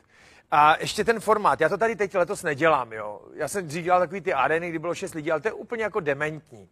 A 0.51 0.77
ještě 0.79 1.03
ten 1.03 1.19
formát, 1.19 1.61
já 1.61 1.69
to 1.69 1.77
tady 1.77 1.95
teď 1.95 2.15
letos 2.15 2.43
nedělám, 2.43 2.93
jo. 2.93 3.21
Já 3.33 3.47
jsem 3.47 3.67
dřív 3.67 3.83
dělal 3.83 3.99
takový 3.99 4.21
ty 4.21 4.33
arény, 4.33 4.69
kdy 4.69 4.79
bylo 4.79 4.95
šest 4.95 5.13
lidí, 5.13 5.31
ale 5.31 5.41
to 5.41 5.47
je 5.47 5.53
úplně 5.53 5.83
jako 5.83 5.99
dementní. 5.99 6.69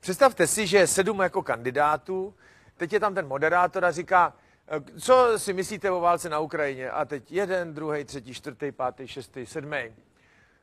Představte 0.00 0.46
si, 0.46 0.66
že 0.66 0.78
je 0.78 0.86
sedm 0.86 1.20
jako 1.20 1.42
kandidátů, 1.42 2.34
teď 2.76 2.92
je 2.92 3.00
tam 3.00 3.14
ten 3.14 3.26
moderátor 3.26 3.84
a 3.84 3.90
říká, 3.90 4.34
e, 4.68 5.00
co 5.00 5.38
si 5.38 5.52
myslíte 5.52 5.90
o 5.90 6.00
válce 6.00 6.28
na 6.28 6.38
Ukrajině? 6.38 6.90
A 6.90 7.04
teď 7.04 7.32
jeden, 7.32 7.74
druhý, 7.74 8.04
třetí, 8.04 8.34
čtvrtý, 8.34 8.72
pátý, 8.72 9.08
šestý, 9.08 9.46
sedmý. 9.46 9.94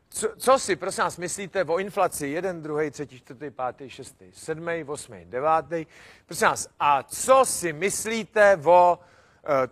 Co, 0.10 0.30
co 0.38 0.60
si, 0.60 0.76
prosím 0.76 1.04
vás, 1.04 1.18
myslíte 1.18 1.64
o 1.64 1.80
inflaci? 1.80 2.28
Jeden, 2.28 2.62
druhý, 2.62 2.92
třetí, 2.92 3.20
čtvrtý, 3.20 3.50
pátý, 3.50 3.90
šestý, 3.90 4.26
sedmý, 4.34 4.84
osmý, 4.88 5.26
devátý. 5.26 5.86
Prosím 6.26 6.48
vás, 6.48 6.70
a 6.80 7.04
co 7.04 7.46
si 7.46 7.74
myslíte 7.74 8.60
o 8.66 9.00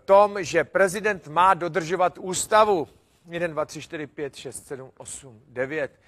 tom, 0.06 0.44
že 0.44 0.64
prezident 0.64 1.28
má 1.28 1.54
dodržovat 1.54 2.18
ústavu? 2.18 2.88
1, 3.28 3.48
2, 3.48 3.66
3, 3.66 3.82
4, 3.82 4.08
5, 4.08 4.36
6, 4.36 4.68
7, 4.68 4.92
8, 4.98 5.42
9. 5.48 6.00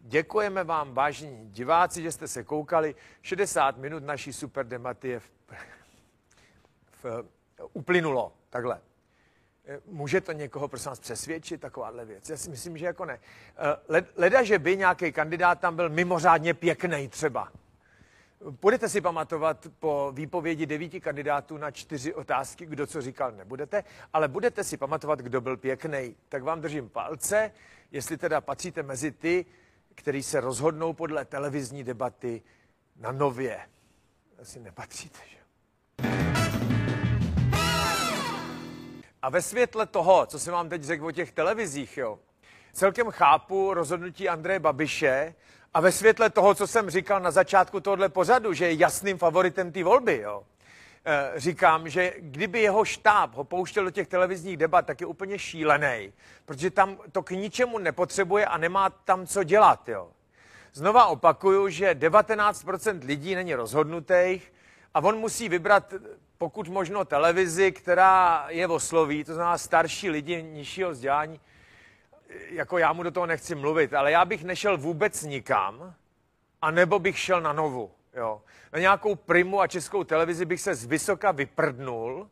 Děkujeme 0.00 0.64
vám, 0.64 0.94
vážení 0.94 1.50
diváci, 1.50 2.02
že 2.02 2.12
jste 2.12 2.28
se 2.28 2.44
koukali. 2.44 2.94
60 3.22 3.76
minut 3.76 4.02
naší 4.02 4.32
super 4.32 4.66
debaty 4.66 5.08
je 5.08 5.20
v, 5.20 5.30
v, 7.02 7.24
uplynulo. 7.72 8.32
Takhle. 8.50 8.80
Eh, 9.66 9.80
může 9.86 10.20
to 10.20 10.32
někoho, 10.32 10.68
prosím 10.68 10.88
vás, 10.88 11.00
přesvědčit, 11.00 11.60
takováhle 11.60 12.04
věc? 12.04 12.30
Já 12.30 12.36
si 12.36 12.50
myslím, 12.50 12.78
že 12.78 12.86
jako 12.86 13.04
ne. 13.04 13.20
Eh, 13.90 14.04
leda, 14.16 14.42
že 14.42 14.58
by 14.58 14.76
nějaký 14.76 15.12
kandidát 15.12 15.60
tam 15.60 15.76
byl 15.76 15.88
mimořádně 15.88 16.54
pěkný 16.54 17.08
třeba. 17.08 17.52
Budete 18.40 18.88
si 18.88 19.00
pamatovat 19.00 19.66
po 19.78 20.12
výpovědi 20.14 20.66
devíti 20.66 21.00
kandidátů 21.00 21.56
na 21.56 21.70
čtyři 21.70 22.14
otázky, 22.14 22.66
kdo 22.66 22.86
co 22.86 23.02
říkal, 23.02 23.32
nebudete, 23.32 23.84
ale 24.12 24.28
budete 24.28 24.64
si 24.64 24.76
pamatovat, 24.76 25.18
kdo 25.18 25.40
byl 25.40 25.56
pěkný. 25.56 26.16
Tak 26.28 26.42
vám 26.42 26.60
držím 26.60 26.88
palce, 26.88 27.52
jestli 27.92 28.16
teda 28.16 28.40
patříte 28.40 28.82
mezi 28.82 29.12
ty, 29.12 29.46
kteří 29.94 30.22
se 30.22 30.40
rozhodnou 30.40 30.92
podle 30.92 31.24
televizní 31.24 31.84
debaty 31.84 32.42
na 32.96 33.12
nově. 33.12 33.60
Asi 34.42 34.60
nepatříte, 34.60 35.18
že? 35.30 35.38
A 39.22 39.30
ve 39.30 39.42
světle 39.42 39.86
toho, 39.86 40.26
co 40.26 40.38
jsem 40.38 40.52
vám 40.52 40.68
teď 40.68 40.82
řekl 40.82 41.06
o 41.06 41.12
těch 41.12 41.32
televizích, 41.32 41.96
jo, 41.98 42.18
celkem 42.72 43.10
chápu 43.10 43.74
rozhodnutí 43.74 44.28
Andreje 44.28 44.58
Babiše 44.58 45.34
a 45.78 45.80
ve 45.80 45.92
světle 45.92 46.30
toho, 46.30 46.54
co 46.54 46.66
jsem 46.66 46.90
říkal 46.90 47.20
na 47.20 47.30
začátku 47.30 47.80
tohohle 47.80 48.08
pořadu, 48.08 48.52
že 48.52 48.66
je 48.66 48.74
jasným 48.74 49.18
favoritem 49.18 49.72
té 49.72 49.84
volby, 49.84 50.20
jo, 50.22 50.42
eh, 51.04 51.32
říkám, 51.36 51.88
že 51.88 52.12
kdyby 52.18 52.60
jeho 52.60 52.84
štáb 52.84 53.34
ho 53.34 53.44
pouštěl 53.44 53.84
do 53.84 53.90
těch 53.90 54.08
televizních 54.08 54.56
debat, 54.56 54.86
tak 54.86 55.00
je 55.00 55.06
úplně 55.06 55.38
šílený, 55.38 56.12
protože 56.44 56.70
tam 56.70 56.96
to 57.12 57.22
k 57.22 57.30
ničemu 57.30 57.78
nepotřebuje 57.78 58.46
a 58.46 58.58
nemá 58.58 58.90
tam 58.90 59.26
co 59.26 59.42
dělat. 59.42 59.88
Jo. 59.88 60.08
Znova 60.72 61.06
opakuju, 61.06 61.68
že 61.68 61.94
19% 61.94 63.04
lidí 63.04 63.34
není 63.34 63.54
rozhodnutých 63.54 64.52
a 64.94 65.00
on 65.00 65.16
musí 65.16 65.48
vybrat 65.48 65.94
pokud 66.38 66.68
možno 66.68 67.04
televizi, 67.04 67.72
která 67.72 68.46
je 68.48 68.66
osloví, 68.66 69.24
to 69.24 69.34
znamená 69.34 69.58
starší 69.58 70.10
lidi 70.10 70.42
nižšího 70.42 70.90
vzdělání, 70.90 71.40
jako 72.48 72.78
já 72.78 72.92
mu 72.92 73.02
do 73.02 73.10
toho 73.10 73.26
nechci 73.26 73.54
mluvit, 73.54 73.94
ale 73.94 74.12
já 74.12 74.24
bych 74.24 74.44
nešel 74.44 74.78
vůbec 74.78 75.22
nikam, 75.22 75.94
a 76.62 76.70
nebo 76.70 76.98
bych 76.98 77.18
šel 77.18 77.40
na 77.40 77.52
novu. 77.52 77.90
Jo. 78.14 78.42
Na 78.72 78.78
nějakou 78.78 79.14
primu 79.14 79.60
a 79.60 79.66
českou 79.66 80.04
televizi 80.04 80.44
bych 80.44 80.60
se 80.60 80.74
z 80.74 80.84
vysoka 80.84 81.32
vyprdnul, 81.32 82.30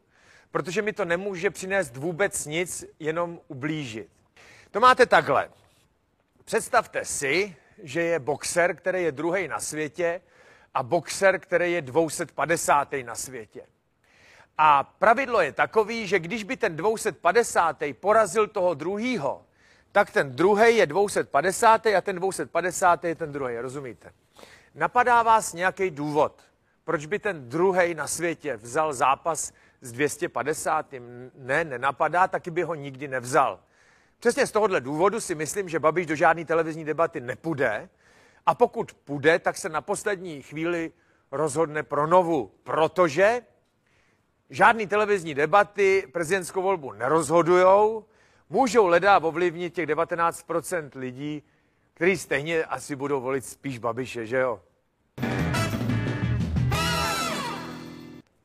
protože 0.50 0.82
mi 0.82 0.92
to 0.92 1.04
nemůže 1.04 1.50
přinést 1.50 1.96
vůbec 1.96 2.46
nic, 2.46 2.84
jenom 2.98 3.40
ublížit. 3.48 4.08
To 4.70 4.80
máte 4.80 5.06
takhle. 5.06 5.50
Představte 6.44 7.04
si, 7.04 7.56
že 7.82 8.02
je 8.02 8.18
boxer, 8.18 8.76
který 8.76 9.02
je 9.02 9.12
druhý 9.12 9.48
na 9.48 9.60
světě 9.60 10.20
a 10.74 10.82
boxer, 10.82 11.40
který 11.40 11.72
je 11.72 11.82
250. 11.82 12.94
na 13.04 13.14
světě. 13.14 13.66
A 14.58 14.84
pravidlo 14.84 15.40
je 15.40 15.52
takový, 15.52 16.06
že 16.06 16.18
když 16.18 16.44
by 16.44 16.56
ten 16.56 16.76
250. 16.76 17.76
porazil 18.00 18.46
toho 18.46 18.74
druhýho, 18.74 19.45
tak 19.96 20.10
ten 20.10 20.36
druhý 20.36 20.76
je 20.76 20.86
250. 20.86 21.86
a 21.86 22.00
ten 22.00 22.16
250. 22.16 23.04
je 23.04 23.14
ten 23.14 23.32
druhý, 23.32 23.58
rozumíte? 23.58 24.12
Napadá 24.74 25.22
vás 25.22 25.52
nějaký 25.52 25.90
důvod, 25.90 26.42
proč 26.84 27.06
by 27.06 27.18
ten 27.18 27.48
druhý 27.48 27.94
na 27.94 28.06
světě 28.06 28.56
vzal 28.56 28.94
zápas 28.94 29.52
s 29.80 29.92
250. 29.92 30.94
Ne, 31.34 31.64
nenapadá, 31.64 32.28
taky 32.28 32.50
by 32.50 32.62
ho 32.62 32.74
nikdy 32.74 33.08
nevzal. 33.08 33.60
Přesně 34.18 34.46
z 34.46 34.52
tohohle 34.52 34.80
důvodu 34.80 35.20
si 35.20 35.34
myslím, 35.34 35.68
že 35.68 35.78
Babiš 35.78 36.06
do 36.06 36.14
žádné 36.14 36.44
televizní 36.44 36.84
debaty 36.84 37.20
nepůjde 37.20 37.88
a 38.46 38.54
pokud 38.54 38.92
půjde, 38.92 39.38
tak 39.38 39.56
se 39.56 39.68
na 39.68 39.80
poslední 39.80 40.42
chvíli 40.42 40.92
rozhodne 41.30 41.82
pro 41.82 42.06
novu, 42.06 42.52
protože 42.62 43.42
žádný 44.50 44.86
televizní 44.86 45.34
debaty 45.34 46.08
prezidentskou 46.12 46.62
volbu 46.62 46.92
nerozhodujou, 46.92 48.04
můžou 48.50 48.86
leda 48.86 49.18
ovlivnit 49.18 49.74
těch 49.74 49.86
19% 49.86 50.90
lidí, 50.94 51.42
kteří 51.94 52.16
stejně 52.16 52.64
asi 52.64 52.96
budou 52.96 53.20
volit 53.20 53.44
spíš 53.44 53.78
Babiše, 53.78 54.26
že 54.26 54.36
jo? 54.36 54.60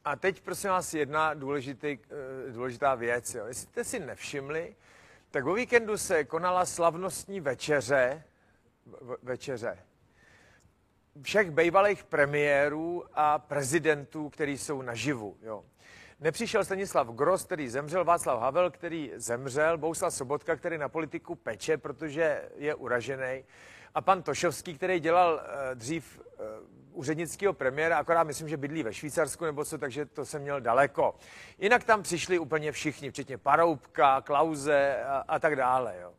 A 0.05 0.15
teď 0.15 0.41
prosím 0.41 0.69
vás 0.69 0.93
jedna 0.93 1.33
důležitý, 1.33 1.87
eh, 1.87 2.51
důležitá 2.51 2.95
věc. 2.95 3.35
Jo. 3.35 3.45
Jestli 3.45 3.63
jste 3.63 3.83
si 3.83 3.99
nevšimli, 3.99 4.75
tak 5.31 5.45
o 5.45 5.53
víkendu 5.53 5.97
se 5.97 6.23
konala 6.23 6.65
slavnostní 6.65 7.39
večeře, 7.39 8.23
večeře 9.23 9.77
všech 11.21 11.51
bývalých 11.51 12.03
premiérů 12.03 13.03
a 13.13 13.39
prezidentů, 13.39 14.29
kteří 14.29 14.57
jsou 14.57 14.81
naživu. 14.81 15.37
Jo. 15.41 15.63
Nepřišel 16.21 16.65
Stanislav 16.65 17.07
Gross, 17.07 17.43
který 17.43 17.69
zemřel, 17.69 18.05
Václav 18.05 18.39
Havel, 18.39 18.71
který 18.71 19.11
zemřel, 19.15 19.77
Bouslav 19.77 20.13
Sobotka, 20.13 20.55
který 20.55 20.77
na 20.77 20.89
politiku 20.89 21.35
peče, 21.35 21.77
protože 21.77 22.49
je 22.55 22.75
uražený, 22.75 23.43
a 23.95 24.01
pan 24.01 24.23
Tošovský, 24.23 24.75
který 24.75 24.99
dělal 24.99 25.33
uh, 25.33 25.75
dřív 25.75 26.19
uh, 26.19 26.45
úřednického 26.91 27.53
premiéra, 27.53 27.97
akorát 27.97 28.23
myslím, 28.23 28.49
že 28.49 28.57
bydlí 28.57 28.83
ve 28.83 28.93
Švýcarsku 28.93 29.45
nebo 29.45 29.65
co, 29.65 29.77
takže 29.77 30.05
to 30.05 30.25
jsem 30.25 30.41
měl 30.41 30.61
daleko. 30.61 31.15
Jinak 31.57 31.83
tam 31.83 32.03
přišli 32.03 32.39
úplně 32.39 32.71
všichni, 32.71 33.11
včetně 33.11 33.37
Paroubka, 33.37 34.21
Klauze 34.21 35.03
a, 35.03 35.23
a 35.27 35.39
tak 35.39 35.55
dále. 35.55 35.95
Jo. 36.01 36.09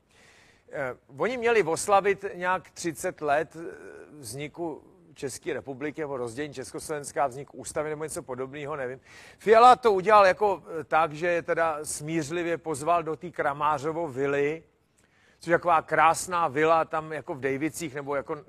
Uh, 1.14 1.22
oni 1.22 1.36
měli 1.36 1.62
oslavit 1.62 2.24
nějak 2.34 2.70
30 2.70 3.20
let 3.20 3.56
vzniku 4.18 4.91
České 5.14 5.52
republiky 5.52 6.00
nebo 6.00 6.16
rozdělení 6.16 6.54
Československá, 6.54 7.26
vznik 7.26 7.54
ústavy 7.54 7.90
nebo 7.90 8.04
něco 8.04 8.22
podobného, 8.22 8.76
nevím. 8.76 9.00
Fiala 9.38 9.76
to 9.76 9.92
udělal 9.92 10.26
jako 10.26 10.62
eh, 10.80 10.84
tak, 10.84 11.12
že 11.12 11.26
je 11.26 11.42
teda 11.42 11.78
smířlivě 11.82 12.58
pozval 12.58 13.02
do 13.02 13.16
té 13.16 13.30
Kramářovo 13.30 14.08
vily, 14.08 14.62
což 15.42 15.50
je 15.50 15.58
taková 15.58 15.82
krásná 15.82 16.48
vila 16.48 16.84
tam 16.84 17.12
jako 17.12 17.34
v 17.34 17.40
Dejvicích 17.40 17.94
nebo 17.94 18.16
jako 18.16 18.34
e, 18.36 18.42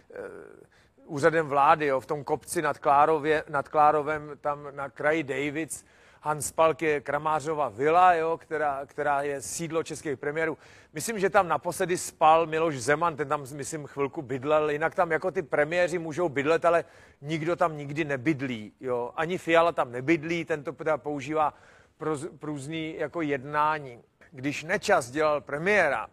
úřadem 1.05 1.47
vlády, 1.47 1.85
jo, 1.85 1.99
v 1.99 2.05
tom 2.05 2.23
kopci 2.23 2.61
nad, 2.61 2.77
Klárově, 2.77 3.43
nad 3.49 3.69
Klárovem, 3.69 4.31
tam 4.41 4.67
na 4.71 4.89
kraji 4.89 5.23
Davids. 5.23 5.83
Hans 6.25 6.51
Palk 6.51 6.81
je 6.81 7.01
Kramářova 7.01 7.69
vila, 7.69 8.13
jo, 8.13 8.37
která, 8.37 8.85
která 8.85 9.21
je 9.21 9.41
sídlo 9.41 9.83
českých 9.83 10.17
premiérů. 10.17 10.57
Myslím, 10.93 11.19
že 11.19 11.29
tam 11.29 11.47
naposledy 11.47 11.97
spal 11.97 12.45
Miloš 12.45 12.79
Zeman, 12.79 13.15
ten 13.15 13.29
tam, 13.29 13.45
myslím, 13.53 13.87
chvilku 13.87 14.21
bydlel, 14.21 14.69
jinak 14.69 14.95
tam 14.95 15.11
jako 15.11 15.31
ty 15.31 15.41
premiéři 15.41 15.99
můžou 15.99 16.29
bydlet, 16.29 16.65
ale 16.65 16.85
nikdo 17.21 17.55
tam 17.55 17.77
nikdy 17.77 18.05
nebydlí. 18.05 18.73
Jo. 18.79 19.11
Ani 19.15 19.37
Fiala 19.37 19.71
tam 19.71 19.91
nebydlí, 19.91 20.45
ten 20.45 20.63
to 20.63 20.71
teda 20.71 20.97
používá 20.97 21.53
pro, 21.97 22.17
různý 22.41 22.95
jako 22.97 23.21
jednání. 23.21 24.03
Když 24.31 24.63
Nečas 24.63 25.11
dělal 25.11 25.41
premiéra, 25.41 26.07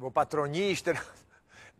o 0.00 0.10
patroníž, 0.10 0.82
teda 0.82 1.00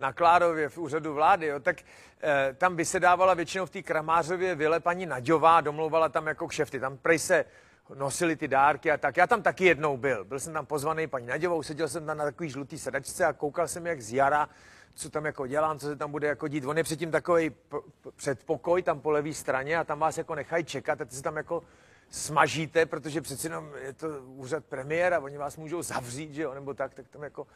na 0.04 0.12
Klárově 0.12 0.68
v 0.68 0.78
úřadu 0.78 1.14
vlády, 1.14 1.46
jo, 1.46 1.60
tak 1.60 1.76
eh, 2.22 2.54
tam 2.58 2.76
vysedávala 2.76 3.34
většinou 3.34 3.66
v 3.66 3.70
té 3.70 3.82
Kramářově 3.82 4.54
vile 4.54 4.80
paní 4.80 5.06
Naďová, 5.06 5.60
domlouvala 5.60 6.08
tam 6.08 6.26
jako 6.26 6.48
kšefty. 6.48 6.80
Tam 6.80 6.96
prej 6.96 7.18
se 7.18 7.44
nosili 7.94 8.36
ty 8.36 8.48
dárky 8.48 8.90
a 8.90 8.96
tak. 8.96 9.16
Já 9.16 9.26
tam 9.26 9.42
taky 9.42 9.64
jednou 9.64 9.96
byl. 9.96 10.24
Byl 10.24 10.40
jsem 10.40 10.52
tam 10.52 10.66
pozvaný 10.66 11.06
paní 11.06 11.26
Naďovou, 11.26 11.62
seděl 11.62 11.88
jsem 11.88 12.06
tam 12.06 12.16
na 12.16 12.24
takový 12.24 12.50
žlutý 12.50 12.78
sedačce 12.78 13.24
a 13.24 13.32
koukal 13.32 13.68
jsem 13.68 13.86
jak 13.86 14.00
z 14.00 14.12
jara, 14.12 14.48
co 14.94 15.10
tam 15.10 15.24
jako 15.24 15.46
dělám, 15.46 15.78
co 15.78 15.86
se 15.86 15.96
tam 15.96 16.10
bude 16.10 16.28
jako 16.28 16.48
dít. 16.48 16.64
On 16.64 16.78
je 16.78 16.84
předtím 16.84 17.10
takový 17.10 17.50
předpokoj 18.16 18.82
tam 18.82 19.00
po 19.00 19.10
levé 19.10 19.32
straně 19.32 19.78
a 19.78 19.84
tam 19.84 19.98
vás 19.98 20.18
jako 20.18 20.34
nechají 20.34 20.64
čekat 20.64 21.00
a 21.00 21.04
ty 21.04 21.16
se 21.16 21.22
tam 21.22 21.36
jako 21.36 21.62
smažíte, 22.10 22.86
protože 22.86 23.20
přeci 23.20 23.46
jenom 23.46 23.72
je 23.82 23.92
to 23.92 24.08
úřad 24.26 24.64
premiéra, 24.64 25.20
oni 25.20 25.38
vás 25.38 25.56
můžou 25.56 25.82
zavřít, 25.82 26.34
že 26.34 26.42
jo, 26.42 26.54
nebo 26.54 26.74
tak, 26.74 26.94
tak 26.94 27.08
tam 27.08 27.22
jako 27.22 27.46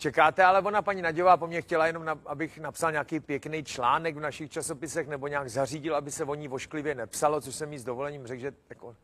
čekáte, 0.00 0.44
ale 0.44 0.60
ona 0.60 0.82
paní 0.82 1.02
Naděvá 1.02 1.36
po 1.36 1.46
mně 1.46 1.62
chtěla 1.62 1.86
jenom, 1.86 2.04
na, 2.04 2.18
abych 2.26 2.58
napsal 2.58 2.92
nějaký 2.92 3.20
pěkný 3.20 3.64
článek 3.64 4.16
v 4.16 4.20
našich 4.20 4.50
časopisech 4.50 5.08
nebo 5.08 5.28
nějak 5.28 5.48
zařídil, 5.50 5.96
aby 5.96 6.10
se 6.10 6.24
o 6.24 6.34
ní 6.34 6.48
vošklivě 6.48 6.94
nepsalo, 6.94 7.40
což 7.40 7.54
jsem 7.54 7.72
jí 7.72 7.78
s 7.78 7.84
dovolením 7.84 8.26
řekl, 8.26 8.40
že 8.40 8.52
jako 8.70 8.96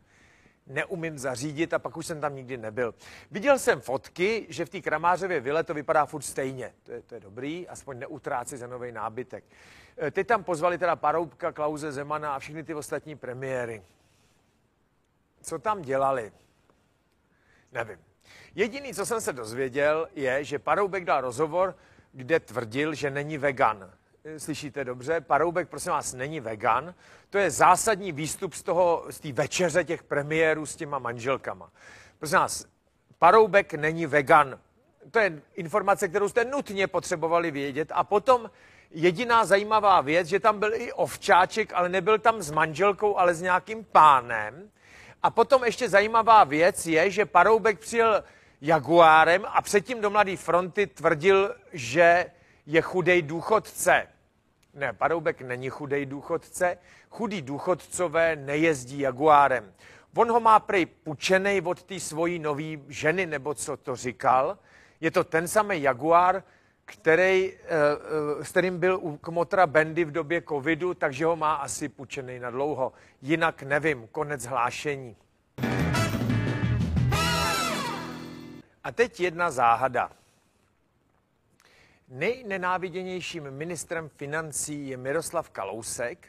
neumím 0.66 1.18
zařídit 1.18 1.74
a 1.74 1.78
pak 1.78 1.96
už 1.96 2.06
jsem 2.06 2.20
tam 2.20 2.34
nikdy 2.34 2.56
nebyl. 2.56 2.94
Viděl 3.30 3.58
jsem 3.58 3.80
fotky, 3.80 4.46
že 4.48 4.64
v 4.64 4.70
té 4.70 4.80
Kramářově 4.80 5.40
vile 5.40 5.64
to 5.64 5.74
vypadá 5.74 6.06
furt 6.06 6.22
stejně. 6.22 6.74
To 6.82 6.92
je, 6.92 7.02
to 7.02 7.14
je 7.14 7.20
dobrý, 7.20 7.68
aspoň 7.68 7.98
neutráci 7.98 8.56
za 8.56 8.66
nový 8.66 8.92
nábytek. 8.92 9.44
E, 10.02 10.10
teď 10.10 10.26
tam 10.26 10.44
pozvali 10.44 10.78
teda 10.78 10.96
Paroubka, 10.96 11.52
Klauze, 11.52 11.92
Zemana 11.92 12.34
a 12.34 12.38
všechny 12.38 12.64
ty 12.64 12.74
ostatní 12.74 13.16
premiéry. 13.16 13.82
Co 15.42 15.58
tam 15.58 15.82
dělali? 15.82 16.32
Nevím. 17.72 18.05
Jediný, 18.54 18.94
co 18.94 19.06
jsem 19.06 19.20
se 19.20 19.32
dozvěděl, 19.32 20.08
je, 20.14 20.44
že 20.44 20.58
Paroubek 20.58 21.04
dal 21.04 21.20
rozhovor, 21.20 21.76
kde 22.12 22.40
tvrdil, 22.40 22.94
že 22.94 23.10
není 23.10 23.38
vegan. 23.38 23.90
Slyšíte 24.38 24.84
dobře? 24.84 25.20
Paroubek, 25.20 25.68
prosím 25.68 25.92
vás, 25.92 26.14
není 26.14 26.40
vegan. 26.40 26.94
To 27.30 27.38
je 27.38 27.50
zásadní 27.50 28.12
výstup 28.12 28.54
z 28.54 28.62
toho, 28.62 29.04
z 29.10 29.20
té 29.20 29.32
večeře 29.32 29.84
těch 29.84 30.02
premiérů 30.02 30.66
s 30.66 30.76
těma 30.76 30.98
manželkama. 30.98 31.70
Prosím 32.18 32.38
vás, 32.38 32.66
Paroubek 33.18 33.74
není 33.74 34.06
vegan. 34.06 34.58
To 35.10 35.18
je 35.18 35.42
informace, 35.54 36.08
kterou 36.08 36.28
jste 36.28 36.44
nutně 36.44 36.86
potřebovali 36.86 37.50
vědět. 37.50 37.92
A 37.94 38.04
potom 38.04 38.50
jediná 38.90 39.44
zajímavá 39.44 40.00
věc, 40.00 40.28
že 40.28 40.40
tam 40.40 40.58
byl 40.58 40.74
i 40.74 40.92
ovčáček, 40.92 41.72
ale 41.74 41.88
nebyl 41.88 42.18
tam 42.18 42.42
s 42.42 42.50
manželkou, 42.50 43.16
ale 43.16 43.34
s 43.34 43.42
nějakým 43.42 43.84
pánem. 43.84 44.70
A 45.26 45.30
potom 45.30 45.64
ještě 45.64 45.88
zajímavá 45.88 46.44
věc 46.44 46.86
je, 46.86 47.10
že 47.10 47.26
Paroubek 47.26 47.78
přijel 47.78 48.24
Jaguárem 48.60 49.44
a 49.48 49.62
předtím 49.62 50.00
do 50.00 50.10
Mladé 50.10 50.36
fronty 50.36 50.86
tvrdil, 50.86 51.54
že 51.72 52.30
je 52.66 52.80
chudej 52.80 53.22
důchodce. 53.22 54.06
Ne, 54.74 54.92
Paroubek 54.92 55.42
není 55.42 55.68
chudej 55.68 56.06
důchodce. 56.06 56.78
Chudý 57.10 57.42
důchodcové 57.42 58.36
nejezdí 58.36 58.98
Jaguárem. 58.98 59.72
On 60.16 60.30
ho 60.30 60.40
má 60.40 60.60
prej 60.60 60.86
pučenej 60.86 61.62
od 61.64 61.82
té 61.82 62.00
svojí 62.00 62.38
nové 62.38 62.78
ženy, 62.88 63.26
nebo 63.26 63.54
co 63.54 63.76
to 63.76 63.96
říkal. 63.96 64.58
Je 65.00 65.10
to 65.10 65.24
ten 65.24 65.48
samý 65.48 65.82
Jaguár, 65.82 66.42
který, 66.84 67.52
eh, 67.52 67.58
eh, 68.40 68.44
s 68.44 68.50
kterým 68.50 68.78
byl 68.78 68.98
u 69.02 69.16
Kmotra 69.16 69.66
Bendy 69.66 70.04
v 70.04 70.10
době 70.10 70.42
covidu, 70.42 70.94
takže 70.94 71.26
ho 71.26 71.36
má 71.36 71.54
asi 71.54 71.88
pučený 71.88 72.38
na 72.38 72.50
dlouho. 72.50 72.92
Jinak 73.22 73.62
nevím, 73.62 74.08
konec 74.12 74.46
hlášení. 74.46 75.16
A 78.86 78.92
teď 78.92 79.20
jedna 79.20 79.50
záhada. 79.50 80.10
Nejnenáviděnějším 82.08 83.50
ministrem 83.50 84.08
financí 84.08 84.88
je 84.88 84.96
Miroslav 84.96 85.50
Kalousek, 85.50 86.28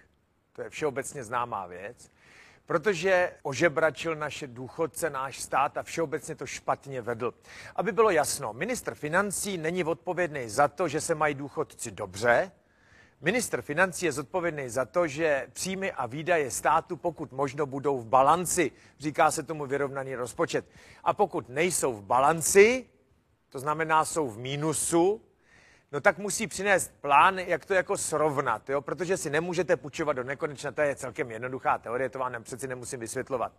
to 0.54 0.62
je 0.62 0.70
všeobecně 0.70 1.24
známá 1.24 1.68
věc, 1.68 2.12
protože 2.66 3.34
ožebračil 3.44 4.16
naše 4.16 4.48
důchodce, 4.48 5.10
náš 5.10 5.40
stát 5.40 5.78
a 5.78 5.84
všeobecně 5.84 6.36
to 6.36 6.46
špatně 6.46 7.02
vedl. 7.02 7.34
Aby 7.76 7.92
bylo 7.92 8.10
jasno, 8.10 8.54
ministr 8.54 8.96
financí 8.96 9.58
není 9.58 9.84
odpovědný 9.84 10.50
za 10.50 10.68
to, 10.68 10.88
že 10.88 11.02
se 11.02 11.16
mají 11.16 11.36
důchodci 11.36 11.92
dobře, 11.92 12.52
Ministr 13.22 13.62
financí 13.62 14.06
je 14.06 14.12
zodpovědný 14.12 14.70
za 14.70 14.86
to, 14.86 15.08
že 15.08 15.48
příjmy 15.54 15.92
a 15.92 16.06
výdaje 16.06 16.52
státu 16.52 16.98
pokud 16.98 17.32
možno 17.32 17.66
budou 17.66 17.98
v 17.98 18.06
balanci. 18.06 18.72
Říká 19.00 19.32
se 19.32 19.44
tomu 19.44 19.66
vyrovnaný 19.66 20.16
rozpočet. 20.16 20.66
A 21.04 21.14
pokud 21.14 21.50
nejsou 21.50 21.94
v 21.94 22.04
balanci, 22.04 22.86
to 23.50 23.60
znamená 23.60 24.06
jsou 24.06 24.30
v 24.30 24.38
mínusu, 24.38 25.22
no 25.92 26.02
tak 26.02 26.18
musí 26.18 26.48
přinést 26.48 26.94
plán, 27.02 27.40
jak 27.40 27.66
to 27.66 27.74
jako 27.74 27.98
srovnat, 27.98 28.70
jo? 28.70 28.82
protože 28.82 29.18
si 29.18 29.30
nemůžete 29.30 29.78
půjčovat 29.78 30.16
do 30.16 30.24
nekonečna, 30.24 30.72
to 30.72 30.82
je 30.82 30.96
celkem 30.96 31.32
jednoduchá 31.32 31.78
teorie, 31.78 32.10
to 32.10 32.20
vám 32.20 32.44
přeci 32.44 32.68
nemusím 32.68 33.00
vysvětlovat. 33.00 33.52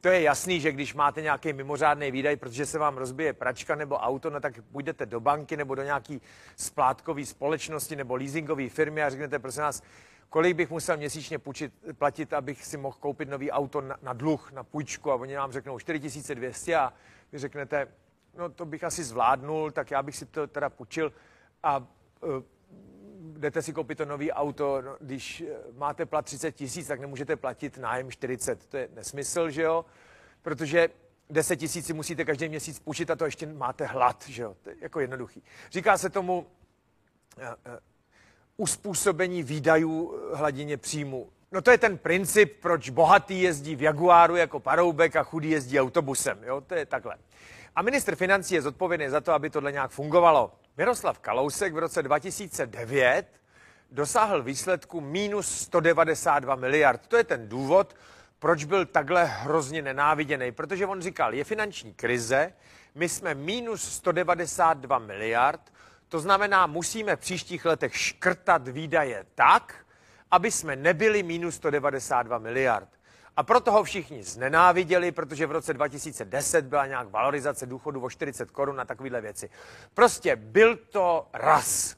To 0.00 0.08
je 0.08 0.22
jasný, 0.22 0.60
že 0.60 0.72
když 0.72 0.94
máte 0.94 1.22
nějaký 1.22 1.52
mimořádný 1.52 2.10
výdaj, 2.10 2.36
protože 2.36 2.66
se 2.66 2.78
vám 2.78 2.96
rozbije 2.96 3.32
pračka 3.32 3.74
nebo 3.74 3.96
auto, 3.96 4.30
no 4.30 4.40
tak 4.40 4.62
půjdete 4.72 5.06
do 5.06 5.20
banky 5.20 5.56
nebo 5.56 5.74
do 5.74 5.82
nějaký 5.82 6.22
splátkové 6.56 7.26
společnosti 7.26 7.96
nebo 7.96 8.16
leasingové 8.16 8.68
firmy 8.68 9.02
a 9.02 9.10
řeknete, 9.10 9.38
prosím 9.38 9.62
nás, 9.62 9.82
kolik 10.28 10.56
bych 10.56 10.70
musel 10.70 10.96
měsíčně 10.96 11.38
půjčit, 11.38 11.72
platit, 11.98 12.32
abych 12.32 12.64
si 12.64 12.76
mohl 12.76 12.96
koupit 13.00 13.28
nový 13.28 13.50
auto 13.50 13.80
na, 13.80 13.96
na 14.02 14.12
dluh, 14.12 14.52
na 14.52 14.64
půjčku 14.64 15.12
a 15.12 15.14
oni 15.14 15.36
vám 15.36 15.52
řeknou 15.52 15.78
4200 15.78 16.76
a 16.76 16.92
vy 17.32 17.38
řeknete, 17.38 17.88
no 18.38 18.48
to 18.48 18.66
bych 18.66 18.84
asi 18.84 19.04
zvládnul, 19.04 19.70
tak 19.70 19.90
já 19.90 20.02
bych 20.02 20.16
si 20.16 20.26
to 20.26 20.46
teda 20.46 20.70
půjčil 20.70 21.12
a 21.62 21.78
uh, 21.78 22.42
jdete 23.20 23.62
si 23.62 23.72
koupit 23.72 23.98
to 23.98 24.04
nový 24.04 24.32
auto, 24.32 24.82
no, 24.82 24.96
když 25.00 25.40
e, 25.40 25.46
máte 25.76 26.06
plat 26.06 26.24
30 26.24 26.52
tisíc, 26.52 26.86
tak 26.86 27.00
nemůžete 27.00 27.36
platit 27.36 27.78
nájem 27.78 28.10
40. 28.10 28.66
To 28.66 28.76
je 28.76 28.88
nesmysl, 28.94 29.50
že 29.50 29.62
jo? 29.62 29.84
Protože 30.42 30.88
10 31.30 31.56
tisíc 31.56 31.86
si 31.86 31.92
musíte 31.92 32.24
každý 32.24 32.48
měsíc 32.48 32.78
půjčit 32.78 33.10
a 33.10 33.16
to 33.16 33.24
ještě 33.24 33.46
máte 33.46 33.86
hlad, 33.86 34.24
že 34.28 34.42
jo? 34.42 34.56
To 34.62 34.70
je 34.70 34.76
jako 34.80 35.00
jednoduchý. 35.00 35.42
Říká 35.70 35.98
se 35.98 36.10
tomu 36.10 36.38
uh, 36.38 37.44
uh, 37.44 37.52
uspůsobení 38.56 39.42
výdajů 39.42 40.20
hladině 40.34 40.76
příjmu. 40.76 41.30
No 41.52 41.62
to 41.62 41.70
je 41.70 41.78
ten 41.78 41.98
princip, 41.98 42.60
proč 42.60 42.90
bohatý 42.90 43.42
jezdí 43.42 43.76
v 43.76 43.82
Jaguáru 43.82 44.36
jako 44.36 44.60
paroubek 44.60 45.16
a 45.16 45.22
chudý 45.22 45.50
jezdí 45.50 45.80
autobusem, 45.80 46.38
jo? 46.44 46.60
To 46.60 46.74
je 46.74 46.86
takhle. 46.86 47.16
A 47.76 47.82
ministr 47.82 48.16
financí 48.16 48.54
je 48.54 48.62
zodpovědný 48.62 49.08
za 49.08 49.20
to, 49.20 49.32
aby 49.32 49.50
tohle 49.50 49.72
nějak 49.72 49.90
fungovalo. 49.90 50.59
Miroslav 50.76 51.18
Kalousek 51.18 51.74
v 51.74 51.78
roce 51.78 52.02
2009 52.02 53.26
dosáhl 53.90 54.42
výsledku 54.42 55.00
minus 55.00 55.48
192 55.48 56.54
miliard. 56.54 57.06
To 57.06 57.16
je 57.16 57.24
ten 57.24 57.48
důvod, 57.48 57.96
proč 58.38 58.64
byl 58.64 58.86
takhle 58.86 59.24
hrozně 59.24 59.82
nenáviděný. 59.82 60.52
Protože 60.52 60.86
on 60.86 61.02
říkal, 61.02 61.34
je 61.34 61.44
finanční 61.44 61.94
krize, 61.94 62.52
my 62.94 63.08
jsme 63.08 63.34
minus 63.34 63.82
192 63.82 64.98
miliard, 64.98 65.72
to 66.08 66.20
znamená, 66.20 66.66
musíme 66.66 67.16
v 67.16 67.20
příštích 67.20 67.64
letech 67.64 67.96
škrtat 67.96 68.68
výdaje 68.68 69.26
tak, 69.34 69.86
aby 70.30 70.50
jsme 70.50 70.76
nebyli 70.76 71.22
minus 71.22 71.54
192 71.54 72.38
miliard. 72.38 72.88
A 73.36 73.42
proto 73.42 73.72
ho 73.72 73.84
všichni 73.84 74.22
znenáviděli, 74.22 75.12
protože 75.12 75.46
v 75.46 75.52
roce 75.52 75.74
2010 75.74 76.64
byla 76.64 76.86
nějak 76.86 77.10
valorizace 77.10 77.66
důchodu 77.66 78.00
o 78.00 78.10
40 78.10 78.50
korun 78.50 78.80
a 78.80 78.84
takovéhle 78.84 79.20
věci. 79.20 79.50
Prostě 79.94 80.36
byl 80.36 80.76
to 80.76 81.28
ras, 81.32 81.96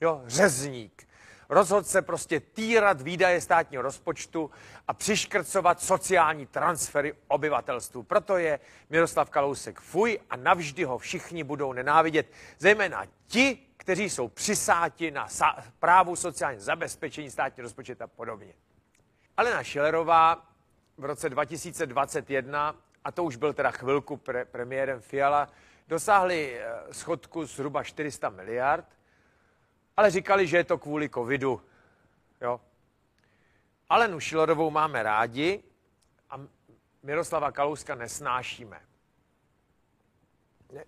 jo, 0.00 0.22
řezník. 0.26 1.08
Rozhodl 1.48 1.84
se 1.84 2.02
prostě 2.02 2.40
týrat 2.40 3.00
výdaje 3.00 3.40
státního 3.40 3.82
rozpočtu 3.82 4.50
a 4.88 4.94
přiškrcovat 4.94 5.80
sociální 5.80 6.46
transfery 6.46 7.14
obyvatelstvu. 7.28 8.02
Proto 8.02 8.36
je 8.36 8.60
Miroslav 8.90 9.30
Kalousek 9.30 9.80
fuj 9.80 10.18
a 10.30 10.36
navždy 10.36 10.84
ho 10.84 10.98
všichni 10.98 11.44
budou 11.44 11.72
nenávidět, 11.72 12.26
zejména 12.58 13.04
ti, 13.26 13.58
kteří 13.76 14.10
jsou 14.10 14.28
přisáti 14.28 15.10
na 15.10 15.28
právu 15.78 16.16
sociální 16.16 16.60
zabezpečení 16.60 17.30
státního 17.30 17.62
rozpočet 17.62 18.02
a 18.02 18.06
podobně. 18.06 18.54
Alena 19.36 19.62
Šilerová 19.62 20.55
v 20.96 21.04
roce 21.04 21.30
2021, 21.30 22.76
a 23.04 23.12
to 23.12 23.24
už 23.24 23.36
byl 23.36 23.52
teda 23.52 23.70
chvilku 23.70 24.16
pre, 24.16 24.44
premiérem 24.44 25.00
Fiala, 25.00 25.48
dosáhli 25.88 26.60
eh, 26.60 26.94
schodku 26.94 27.44
zhruba 27.44 27.82
400 27.82 28.30
miliard, 28.30 28.86
ale 29.96 30.10
říkali, 30.10 30.46
že 30.46 30.56
je 30.56 30.64
to 30.64 30.78
kvůli 30.78 31.08
covidu. 31.08 31.62
Jo. 32.40 32.60
Alenu 33.88 34.20
Šilerovou 34.20 34.70
máme 34.70 35.02
rádi 35.02 35.62
a 36.30 36.40
Miroslava 37.02 37.52
Kalouska 37.52 37.94
nesnášíme. 37.94 38.80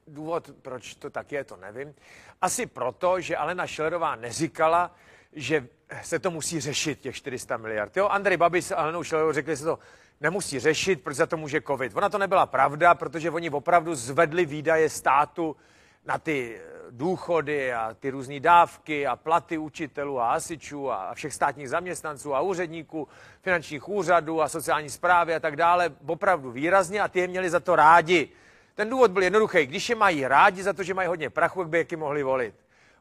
Důvod, 0.06 0.50
proč 0.62 0.94
to 0.94 1.10
tak 1.10 1.32
je, 1.32 1.44
to 1.44 1.56
nevím. 1.56 1.94
Asi 2.40 2.66
proto, 2.66 3.20
že 3.20 3.36
Alena 3.36 3.66
Schillerová 3.66 4.16
neříkala, 4.16 4.94
že 5.32 5.68
se 6.02 6.18
to 6.18 6.30
musí 6.30 6.60
řešit, 6.60 7.00
těch 7.00 7.16
400 7.16 7.56
miliard. 7.56 7.96
Jo, 7.96 8.08
Andrej 8.08 8.36
Babiš 8.36 8.64
s 8.64 8.74
Alenou 8.74 9.04
Schillerovou 9.04 9.32
řekli, 9.32 9.52
že 9.52 9.56
se 9.56 9.64
to 9.64 9.78
nemusí 10.20 10.60
řešit, 10.60 11.02
protože 11.02 11.14
za 11.14 11.26
to 11.26 11.36
může 11.36 11.60
covid. 11.60 11.96
Ona 11.96 12.08
to 12.08 12.18
nebyla 12.18 12.46
pravda, 12.46 12.94
protože 12.94 13.30
oni 13.30 13.50
opravdu 13.50 13.94
zvedli 13.94 14.46
výdaje 14.46 14.90
státu 14.90 15.56
na 16.04 16.18
ty 16.18 16.60
důchody 16.90 17.72
a 17.72 17.94
ty 18.00 18.10
různé 18.10 18.40
dávky 18.40 19.06
a 19.06 19.16
platy 19.16 19.58
učitelů 19.58 20.20
a 20.20 20.32
asičů 20.32 20.90
a 20.90 21.14
všech 21.14 21.34
státních 21.34 21.68
zaměstnanců 21.68 22.34
a 22.34 22.40
úředníků, 22.40 23.08
finančních 23.42 23.88
úřadů 23.88 24.42
a 24.42 24.48
sociální 24.48 24.90
zprávy 24.90 25.34
a 25.34 25.40
tak 25.40 25.56
dále, 25.56 25.90
opravdu 26.06 26.50
výrazně 26.50 27.00
a 27.00 27.08
ty 27.08 27.20
je 27.20 27.28
měli 27.28 27.50
za 27.50 27.60
to 27.60 27.76
rádi. 27.76 28.28
Ten 28.74 28.90
důvod 28.90 29.10
byl 29.10 29.22
jednoduchý. 29.22 29.66
Když 29.66 29.88
je 29.88 29.94
mají 29.94 30.26
rádi 30.26 30.62
za 30.62 30.72
to, 30.72 30.82
že 30.82 30.94
mají 30.94 31.08
hodně 31.08 31.30
prachu, 31.30 31.60
jak 31.60 31.68
by 31.68 31.78
jaký 31.78 31.96
mohli 31.96 32.22
volit. 32.22 32.54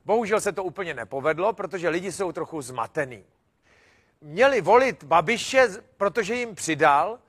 Bohužel 0.08 0.41
se 0.41 0.52
to 0.52 0.63
úplně 0.63 0.93
nepovedlo, 0.93 1.54
protože 1.54 1.89
lidi 1.89 2.12
jsou 2.12 2.32
trochu 2.32 2.62
zmatený. 2.62 3.24
Měli 4.22 4.62
volit 4.62 5.04
Babiše, 5.04 5.67
protože 5.98 6.36
jim 6.36 6.56
přidal, 6.56 7.20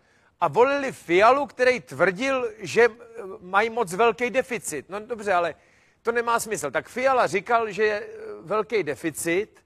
a 0.40 0.48
volili 0.48 0.92
Fialu, 0.92 1.46
který 1.46 1.80
tvrdil, 1.80 2.52
že 2.58 2.88
mají 3.40 3.70
moc 3.70 3.94
velký 3.94 4.30
deficit. 4.30 4.88
No 4.88 5.00
dobře, 5.00 5.32
ale 5.32 5.54
to 6.02 6.12
nemá 6.12 6.40
smysl. 6.40 6.70
Tak 6.70 6.88
Fiala 6.88 7.26
říkal, 7.26 7.70
že 7.70 7.84
je 7.84 8.08
velký 8.40 8.82
deficit 8.82 9.64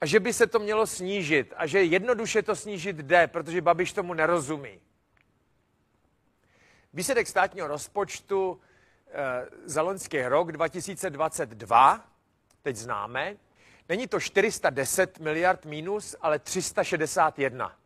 a 0.00 0.06
že 0.06 0.20
by 0.20 0.32
se 0.32 0.46
to 0.46 0.58
mělo 0.58 0.86
snížit 0.86 1.54
a 1.56 1.66
že 1.66 1.82
jednoduše 1.82 2.42
to 2.42 2.56
snížit 2.56 2.96
jde, 2.96 3.26
protože 3.26 3.60
Babiš 3.60 3.92
tomu 3.92 4.14
nerozumí. 4.14 4.80
Výsledek 6.92 7.26
státního 7.26 7.66
rozpočtu 7.66 8.60
e, 9.08 9.46
za 9.64 9.82
loňský 9.82 10.22
rok 10.22 10.52
2022, 10.52 12.15
teď 12.66 12.76
známe, 12.76 13.36
není 13.88 14.06
to 14.06 14.20
410 14.20 15.18
miliard 15.18 15.64
minus, 15.64 16.16
ale 16.20 16.38
361. 16.38 17.78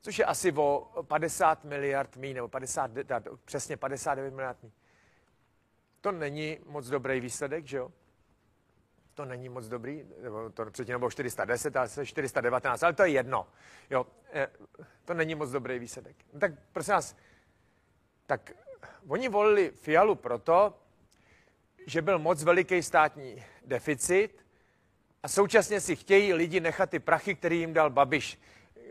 Což 0.00 0.18
je 0.18 0.24
asi 0.24 0.52
o 0.52 1.02
50 1.02 1.64
miliard 1.64 2.16
mín, 2.16 2.34
nebo 2.34 2.48
50, 2.48 2.90
přesně 3.44 3.76
59 3.76 4.34
miliard 4.34 4.62
mín. 4.62 4.72
To 6.00 6.12
není 6.12 6.58
moc 6.66 6.88
dobrý 6.88 7.20
výsledek, 7.20 7.66
že 7.66 7.76
jo? 7.76 7.92
To 9.14 9.24
není 9.24 9.48
moc 9.48 9.68
dobrý, 9.68 10.04
to 10.54 10.70
předtím 10.70 10.98
bylo 10.98 11.10
410, 11.10 11.76
ale 11.76 11.88
419, 12.06 12.82
ale 12.82 12.92
to 12.92 13.02
je 13.02 13.10
jedno. 13.10 13.46
Jo, 13.90 14.06
e, 14.32 14.48
to 15.04 15.14
není 15.14 15.34
moc 15.34 15.50
dobrý 15.50 15.78
výsledek. 15.78 16.16
No 16.32 16.40
tak 16.40 16.52
prosím 16.72 16.94
vás, 16.94 17.16
tak 18.26 18.52
oni 19.08 19.28
volili 19.28 19.70
Fialu 19.70 20.14
proto, 20.14 20.78
že 21.86 22.02
byl 22.02 22.18
moc 22.18 22.44
veliký 22.44 22.82
státní 22.82 23.44
deficit 23.66 24.44
a 25.22 25.28
současně 25.28 25.80
si 25.80 25.96
chtějí 25.96 26.34
lidi 26.34 26.60
nechat 26.60 26.90
ty 26.90 26.98
prachy, 26.98 27.34
který 27.34 27.58
jim 27.58 27.72
dal 27.72 27.90
Babiš. 27.90 28.40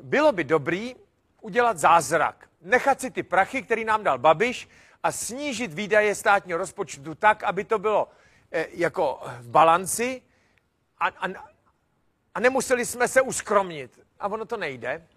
Bylo 0.01 0.31
by 0.31 0.43
dobrý 0.43 0.95
udělat 1.41 1.77
zázrak. 1.77 2.49
Nechat 2.61 3.01
si 3.01 3.11
ty 3.11 3.23
prachy, 3.23 3.61
který 3.61 3.85
nám 3.85 4.03
dal 4.03 4.19
Babiš 4.19 4.69
a 5.03 5.11
snížit 5.11 5.73
výdaje 5.73 6.15
státního 6.15 6.57
rozpočtu 6.57 7.15
tak, 7.15 7.43
aby 7.43 7.63
to 7.63 7.79
bylo 7.79 8.11
eh, 8.51 8.67
jako 8.71 9.21
v 9.39 9.49
balanci 9.49 10.21
a, 10.97 11.07
a, 11.07 11.27
a 12.35 12.39
nemuseli 12.39 12.85
jsme 12.85 13.07
se 13.07 13.21
uskromnit. 13.21 13.99
A 14.19 14.27
ono 14.27 14.45
to 14.45 14.57
nejde. 14.57 15.07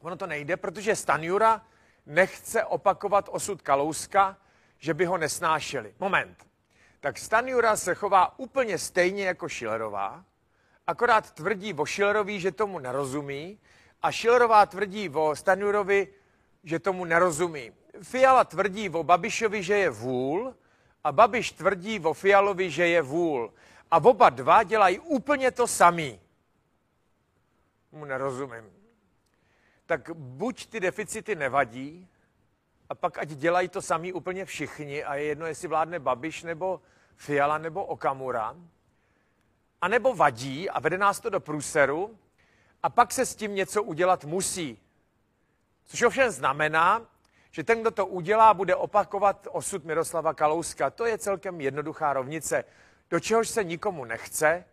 Ono 0.00 0.16
to 0.16 0.26
nejde, 0.26 0.56
protože 0.56 0.96
Stanjura 0.96 1.66
nechce 2.06 2.64
opakovat 2.64 3.28
osud 3.32 3.62
Kalouska, 3.62 4.36
že 4.78 4.94
by 4.94 5.04
ho 5.04 5.18
nesnášeli. 5.18 5.94
Moment. 5.98 6.49
Tak 7.00 7.18
Stanjura 7.18 7.76
se 7.76 7.94
chová 7.94 8.38
úplně 8.38 8.78
stejně 8.78 9.26
jako 9.26 9.48
Schillerová, 9.48 10.24
akorát 10.86 11.30
tvrdí 11.30 11.74
o 11.74 11.86
Schillerovi, 11.86 12.40
že 12.40 12.52
tomu 12.52 12.78
nerozumí, 12.78 13.58
a 14.02 14.12
Schillerová 14.12 14.66
tvrdí 14.66 15.08
o 15.08 15.36
Stanjurovi, 15.36 16.08
že 16.64 16.78
tomu 16.78 17.04
nerozumí. 17.04 17.72
Fiala 18.02 18.44
tvrdí 18.44 18.90
o 18.90 19.02
Babišovi, 19.02 19.62
že 19.62 19.74
je 19.74 19.90
vůl 19.90 20.54
a 21.04 21.12
Babiš 21.12 21.52
tvrdí 21.52 22.00
o 22.00 22.14
Fialovi, 22.14 22.70
že 22.70 22.86
je 22.86 23.02
vůl. 23.02 23.52
A 23.90 23.96
oba 23.96 24.30
dva 24.30 24.62
dělají 24.62 24.98
úplně 24.98 25.50
to 25.50 25.66
samý. 25.66 26.20
Mu 27.92 28.04
nerozumím. 28.04 28.72
Tak 29.86 30.10
buď 30.14 30.66
ty 30.66 30.80
deficity 30.80 31.34
nevadí, 31.34 32.08
a 32.90 32.94
pak 32.94 33.18
ať 33.18 33.28
dělají 33.28 33.68
to 33.68 33.82
samý 33.82 34.12
úplně 34.12 34.44
všichni 34.44 35.04
a 35.04 35.14
je 35.14 35.24
jedno, 35.24 35.46
jestli 35.46 35.68
vládne 35.68 35.98
Babiš 35.98 36.42
nebo 36.42 36.80
Fiala 37.16 37.58
nebo 37.58 37.84
Okamura, 37.84 38.56
a 39.80 39.88
nebo 39.88 40.14
vadí 40.14 40.70
a 40.70 40.80
vede 40.80 40.98
nás 40.98 41.20
to 41.20 41.30
do 41.30 41.40
průseru 41.40 42.18
a 42.82 42.88
pak 42.88 43.12
se 43.12 43.26
s 43.26 43.34
tím 43.34 43.54
něco 43.54 43.82
udělat 43.82 44.24
musí. 44.24 44.78
Což 45.84 46.02
ovšem 46.02 46.30
znamená, 46.30 47.06
že 47.50 47.64
ten, 47.64 47.80
kdo 47.80 47.90
to 47.90 48.06
udělá, 48.06 48.54
bude 48.54 48.76
opakovat 48.76 49.48
osud 49.50 49.84
Miroslava 49.84 50.34
Kalouska. 50.34 50.90
To 50.90 51.06
je 51.06 51.18
celkem 51.18 51.60
jednoduchá 51.60 52.12
rovnice, 52.12 52.64
do 53.10 53.20
čehož 53.20 53.48
se 53.48 53.64
nikomu 53.64 54.04
nechce. 54.04 54.64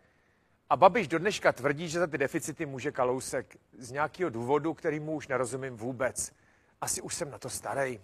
A 0.70 0.76
Babiš 0.76 1.08
do 1.08 1.20
dneška 1.20 1.52
tvrdí, 1.52 1.90
že 1.90 2.00
za 2.00 2.08
ty 2.08 2.18
deficity 2.18 2.66
může 2.66 2.92
Kalousek 2.92 3.58
z 3.78 3.92
nějakého 3.92 4.30
důvodu, 4.30 4.74
který 4.74 5.00
mu 5.00 5.16
už 5.16 5.28
nerozumím 5.28 5.78
vůbec. 5.78 6.32
Asi 6.82 7.02
už 7.02 7.16
jsem 7.16 7.32
na 7.32 7.38
to 7.38 7.50
starý. 7.50 8.02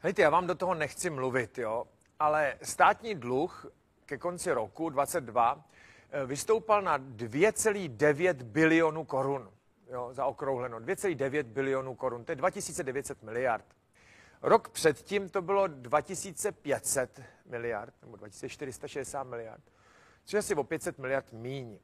Hejte, 0.00 0.22
já 0.22 0.30
vám 0.30 0.46
do 0.46 0.54
toho 0.54 0.74
nechci 0.74 1.10
mluvit, 1.10 1.58
jo, 1.58 1.84
ale 2.18 2.58
státní 2.62 3.14
dluh 3.14 3.66
ke 4.06 4.18
konci 4.18 4.52
roku 4.52 4.90
22 4.90 5.64
eh, 6.10 6.26
vystoupal 6.26 6.82
na 6.82 6.98
2,9 6.98 8.42
bilionu 8.42 9.04
korun 9.04 9.50
jo, 9.90 10.08
zaokrouhleno, 10.12 10.78
2,9 10.78 11.42
bilionů 11.42 11.94
korun, 11.94 12.24
to 12.24 12.32
je 12.32 12.36
2900 12.36 13.22
miliard. 13.22 13.64
Rok 14.42 14.68
předtím 14.68 15.28
to 15.28 15.42
bylo 15.42 15.66
2500 15.66 17.20
miliard, 17.46 17.94
nebo 18.02 18.16
2460 18.16 19.24
miliard, 19.24 19.62
což 20.24 20.32
je 20.32 20.38
asi 20.38 20.54
o 20.54 20.64
500 20.64 20.98
miliard 20.98 21.32
míň. 21.32 21.78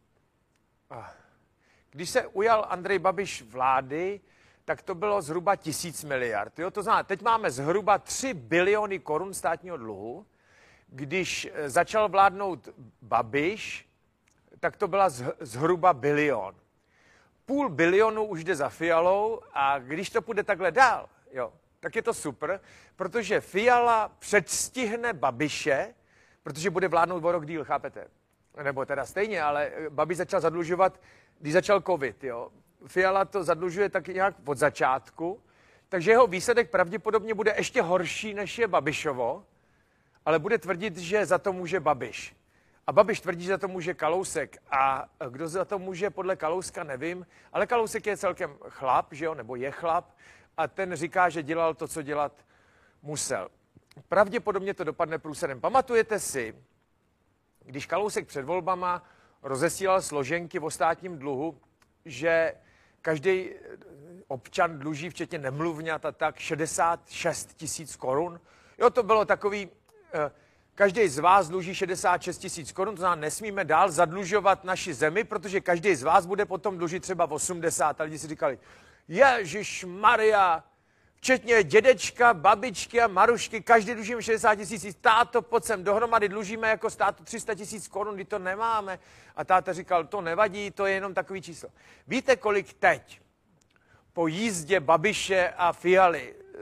Když 1.91 2.11
se 2.11 2.27
ujal 2.27 2.67
Andrej 2.69 2.99
Babiš 2.99 3.43
vlády, 3.43 4.21
tak 4.65 4.83
to 4.83 4.95
bylo 4.95 5.23
zhruba 5.23 5.57
tisíc 5.57 6.05
miliard. 6.05 6.59
Jo? 6.59 6.71
To 6.71 6.83
znamená, 6.83 7.03
teď 7.03 7.23
máme 7.23 7.51
zhruba 7.51 7.99
3 7.99 8.35
biliony 8.35 8.99
korun 8.99 9.35
státního 9.35 9.77
dluhu. 9.77 10.27
Když 10.89 11.49
eh, 11.53 11.71
začal 11.71 12.09
vládnout 12.09 12.69
Babiš, 13.03 13.89
tak 14.61 14.77
to 14.77 14.89
byla 14.89 15.09
zhruba 15.41 15.93
bilion 15.93 16.55
půl 17.51 17.69
bilionu 17.69 18.25
už 18.25 18.45
jde 18.45 18.57
za 18.57 18.69
Fialou 18.69 19.41
a 19.53 19.79
když 19.79 20.11
to 20.11 20.23
půjde 20.23 20.43
takhle 20.43 20.71
dál, 20.71 21.09
jo, 21.33 21.53
tak 21.81 21.97
je 21.97 22.03
to 22.03 22.15
super, 22.15 22.61
protože 22.97 23.41
Fiala 23.41 24.09
předstihne 24.19 25.13
Babiše, 25.13 25.95
protože 26.43 26.71
bude 26.71 26.89
vládnout 26.89 27.25
o 27.25 27.33
rok 27.33 27.47
díl, 27.47 27.65
chápete? 27.65 28.07
Nebo 28.63 28.85
teda 28.85 29.07
stejně, 29.07 29.43
ale 29.43 29.73
Babiš 29.89 30.17
začal 30.17 30.41
zadlužovat, 30.41 31.01
když 31.39 31.53
začal 31.53 31.81
covid, 31.81 32.25
jo. 32.25 32.51
Fiala 32.87 33.25
to 33.25 33.45
zadlužuje 33.45 33.89
tak 33.89 34.09
nějak 34.09 34.35
od 34.45 34.59
začátku, 34.59 35.41
takže 35.89 36.11
jeho 36.11 36.27
výsledek 36.27 36.71
pravděpodobně 36.71 37.35
bude 37.35 37.55
ještě 37.57 37.83
horší, 37.83 38.35
než 38.35 38.59
je 38.59 38.69
Babišovo, 38.69 39.45
ale 40.27 40.39
bude 40.39 40.59
tvrdit, 40.59 40.97
že 40.97 41.27
za 41.27 41.39
to 41.39 41.53
může 41.53 41.81
Babiš. 41.81 42.37
A 42.87 42.93
Babiš 42.93 43.21
tvrdí, 43.21 43.45
že 43.45 43.51
za 43.51 43.59
to 43.59 43.69
může 43.69 43.95
Kalousek. 43.95 44.57
A 44.71 45.09
kdo 45.31 45.49
za 45.49 45.65
to 45.65 45.79
může 45.79 46.11
podle 46.11 46.37
Kalouska, 46.37 46.85
nevím. 46.85 47.27
Ale 47.53 47.67
Kalousek 47.67 48.07
je 48.07 48.17
celkem 48.17 48.57
chlap, 48.69 49.13
že 49.13 49.25
jo, 49.25 49.35
nebo 49.35 49.57
je 49.57 49.71
chlap. 49.71 50.11
A 50.57 50.69
ten 50.69 50.97
říká, 50.97 51.29
že 51.29 51.43
dělal 51.43 51.75
to, 51.75 51.89
co 51.89 52.03
dělat 52.03 52.33
musel. 53.03 53.49
Pravděpodobně 54.09 54.75
to 54.75 54.85
dopadne 54.85 55.19
průserem. 55.19 55.61
Pamatujete 55.61 56.19
si, 56.19 56.55
když 57.65 57.87
Kalousek 57.87 58.27
před 58.27 58.45
volbama 58.45 59.03
rozesílal 59.43 60.03
složenky 60.03 60.59
o 60.59 60.71
státním 60.71 61.19
dluhu, 61.19 61.61
že 62.05 62.55
každý 63.03 63.51
občan 64.29 64.79
dluží, 64.79 65.11
včetně 65.11 65.39
nemluvňat 65.39 66.05
a 66.05 66.13
tak, 66.13 66.39
66 66.39 67.55
tisíc 67.55 67.97
korun. 67.97 68.41
Jo, 68.79 68.91
to 68.91 69.03
bylo 69.03 69.25
takový... 69.25 69.69
Eh, 70.13 70.31
Každý 70.75 71.09
z 71.09 71.19
vás 71.19 71.49
dluží 71.49 71.75
66 71.75 72.39
tisíc 72.39 72.73
korun, 72.73 72.95
to 72.95 73.01
znamená, 73.01 73.21
nesmíme 73.21 73.65
dál 73.65 73.91
zadlužovat 73.91 74.65
naši 74.65 74.95
zemi, 74.95 75.25
protože 75.25 75.61
každý 75.61 75.95
z 75.95 76.03
vás 76.03 76.27
bude 76.27 76.45
potom 76.47 76.79
dlužit 76.79 77.03
třeba 77.03 77.31
80. 77.31 78.01
A 78.01 78.05
lidi 78.05 78.19
si 78.19 78.29
říkali, 78.29 78.59
Ježíš 79.09 79.85
Maria, 79.85 80.65
včetně 81.21 81.63
dědečka, 81.63 82.35
babičky 82.35 83.01
a 83.01 83.07
Marušky, 83.07 83.61
každý 83.61 83.95
dlužíme 83.95 84.23
60 84.23 84.55
tisíc, 84.55 84.97
táto, 85.01 85.43
pojď 85.43 85.65
sem 85.65 85.85
dohromady, 85.85 86.29
dlužíme 86.29 86.69
jako 86.69 86.91
státu 86.91 87.25
300 87.25 87.55
tisíc 87.55 87.89
korun, 87.89 88.15
kdy 88.15 88.25
to 88.25 88.39
nemáme. 88.39 88.99
A 89.37 89.45
táta 89.45 89.73
říkal, 89.73 90.05
to 90.05 90.21
nevadí, 90.21 90.71
to 90.71 90.87
je 90.87 90.95
jenom 90.95 91.15
takový 91.15 91.43
číslo. 91.43 91.69
Víte, 92.07 92.37
kolik 92.37 92.73
teď 92.73 93.21
po 94.13 94.27
jízdě 94.27 94.81
Babiše 94.81 95.53
a 95.57 95.73
Fialy 95.73 96.35
eh, 96.35 96.59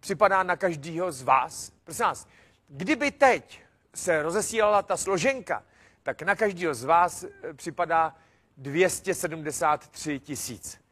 připadá 0.00 0.42
na 0.42 0.56
každýho 0.56 1.12
z 1.12 1.22
vás? 1.22 1.72
Prosím 1.84 2.04
vás, 2.04 2.28
kdyby 2.68 3.10
teď 3.10 3.62
se 3.94 4.22
rozesílala 4.22 4.82
ta 4.82 4.96
složenka, 4.96 5.62
tak 6.02 6.22
na 6.22 6.36
každého 6.36 6.74
z 6.74 6.84
vás 6.84 7.24
eh, 7.24 7.54
připadá 7.54 8.16
273 8.56 10.20
tisíc. 10.20 10.83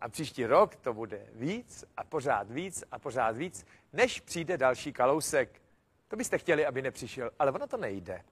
A 0.00 0.08
příští 0.08 0.46
rok 0.46 0.76
to 0.76 0.94
bude 0.94 1.26
víc 1.32 1.84
a 1.96 2.04
pořád 2.04 2.50
víc 2.50 2.84
a 2.90 2.98
pořád 2.98 3.36
víc, 3.36 3.66
než 3.92 4.20
přijde 4.20 4.58
další 4.58 4.92
kalousek. 4.92 5.62
To 6.08 6.16
byste 6.16 6.38
chtěli, 6.38 6.66
aby 6.66 6.82
nepřišel, 6.82 7.30
ale 7.38 7.52
ono 7.52 7.66
to 7.66 7.76
nejde. 7.76 8.22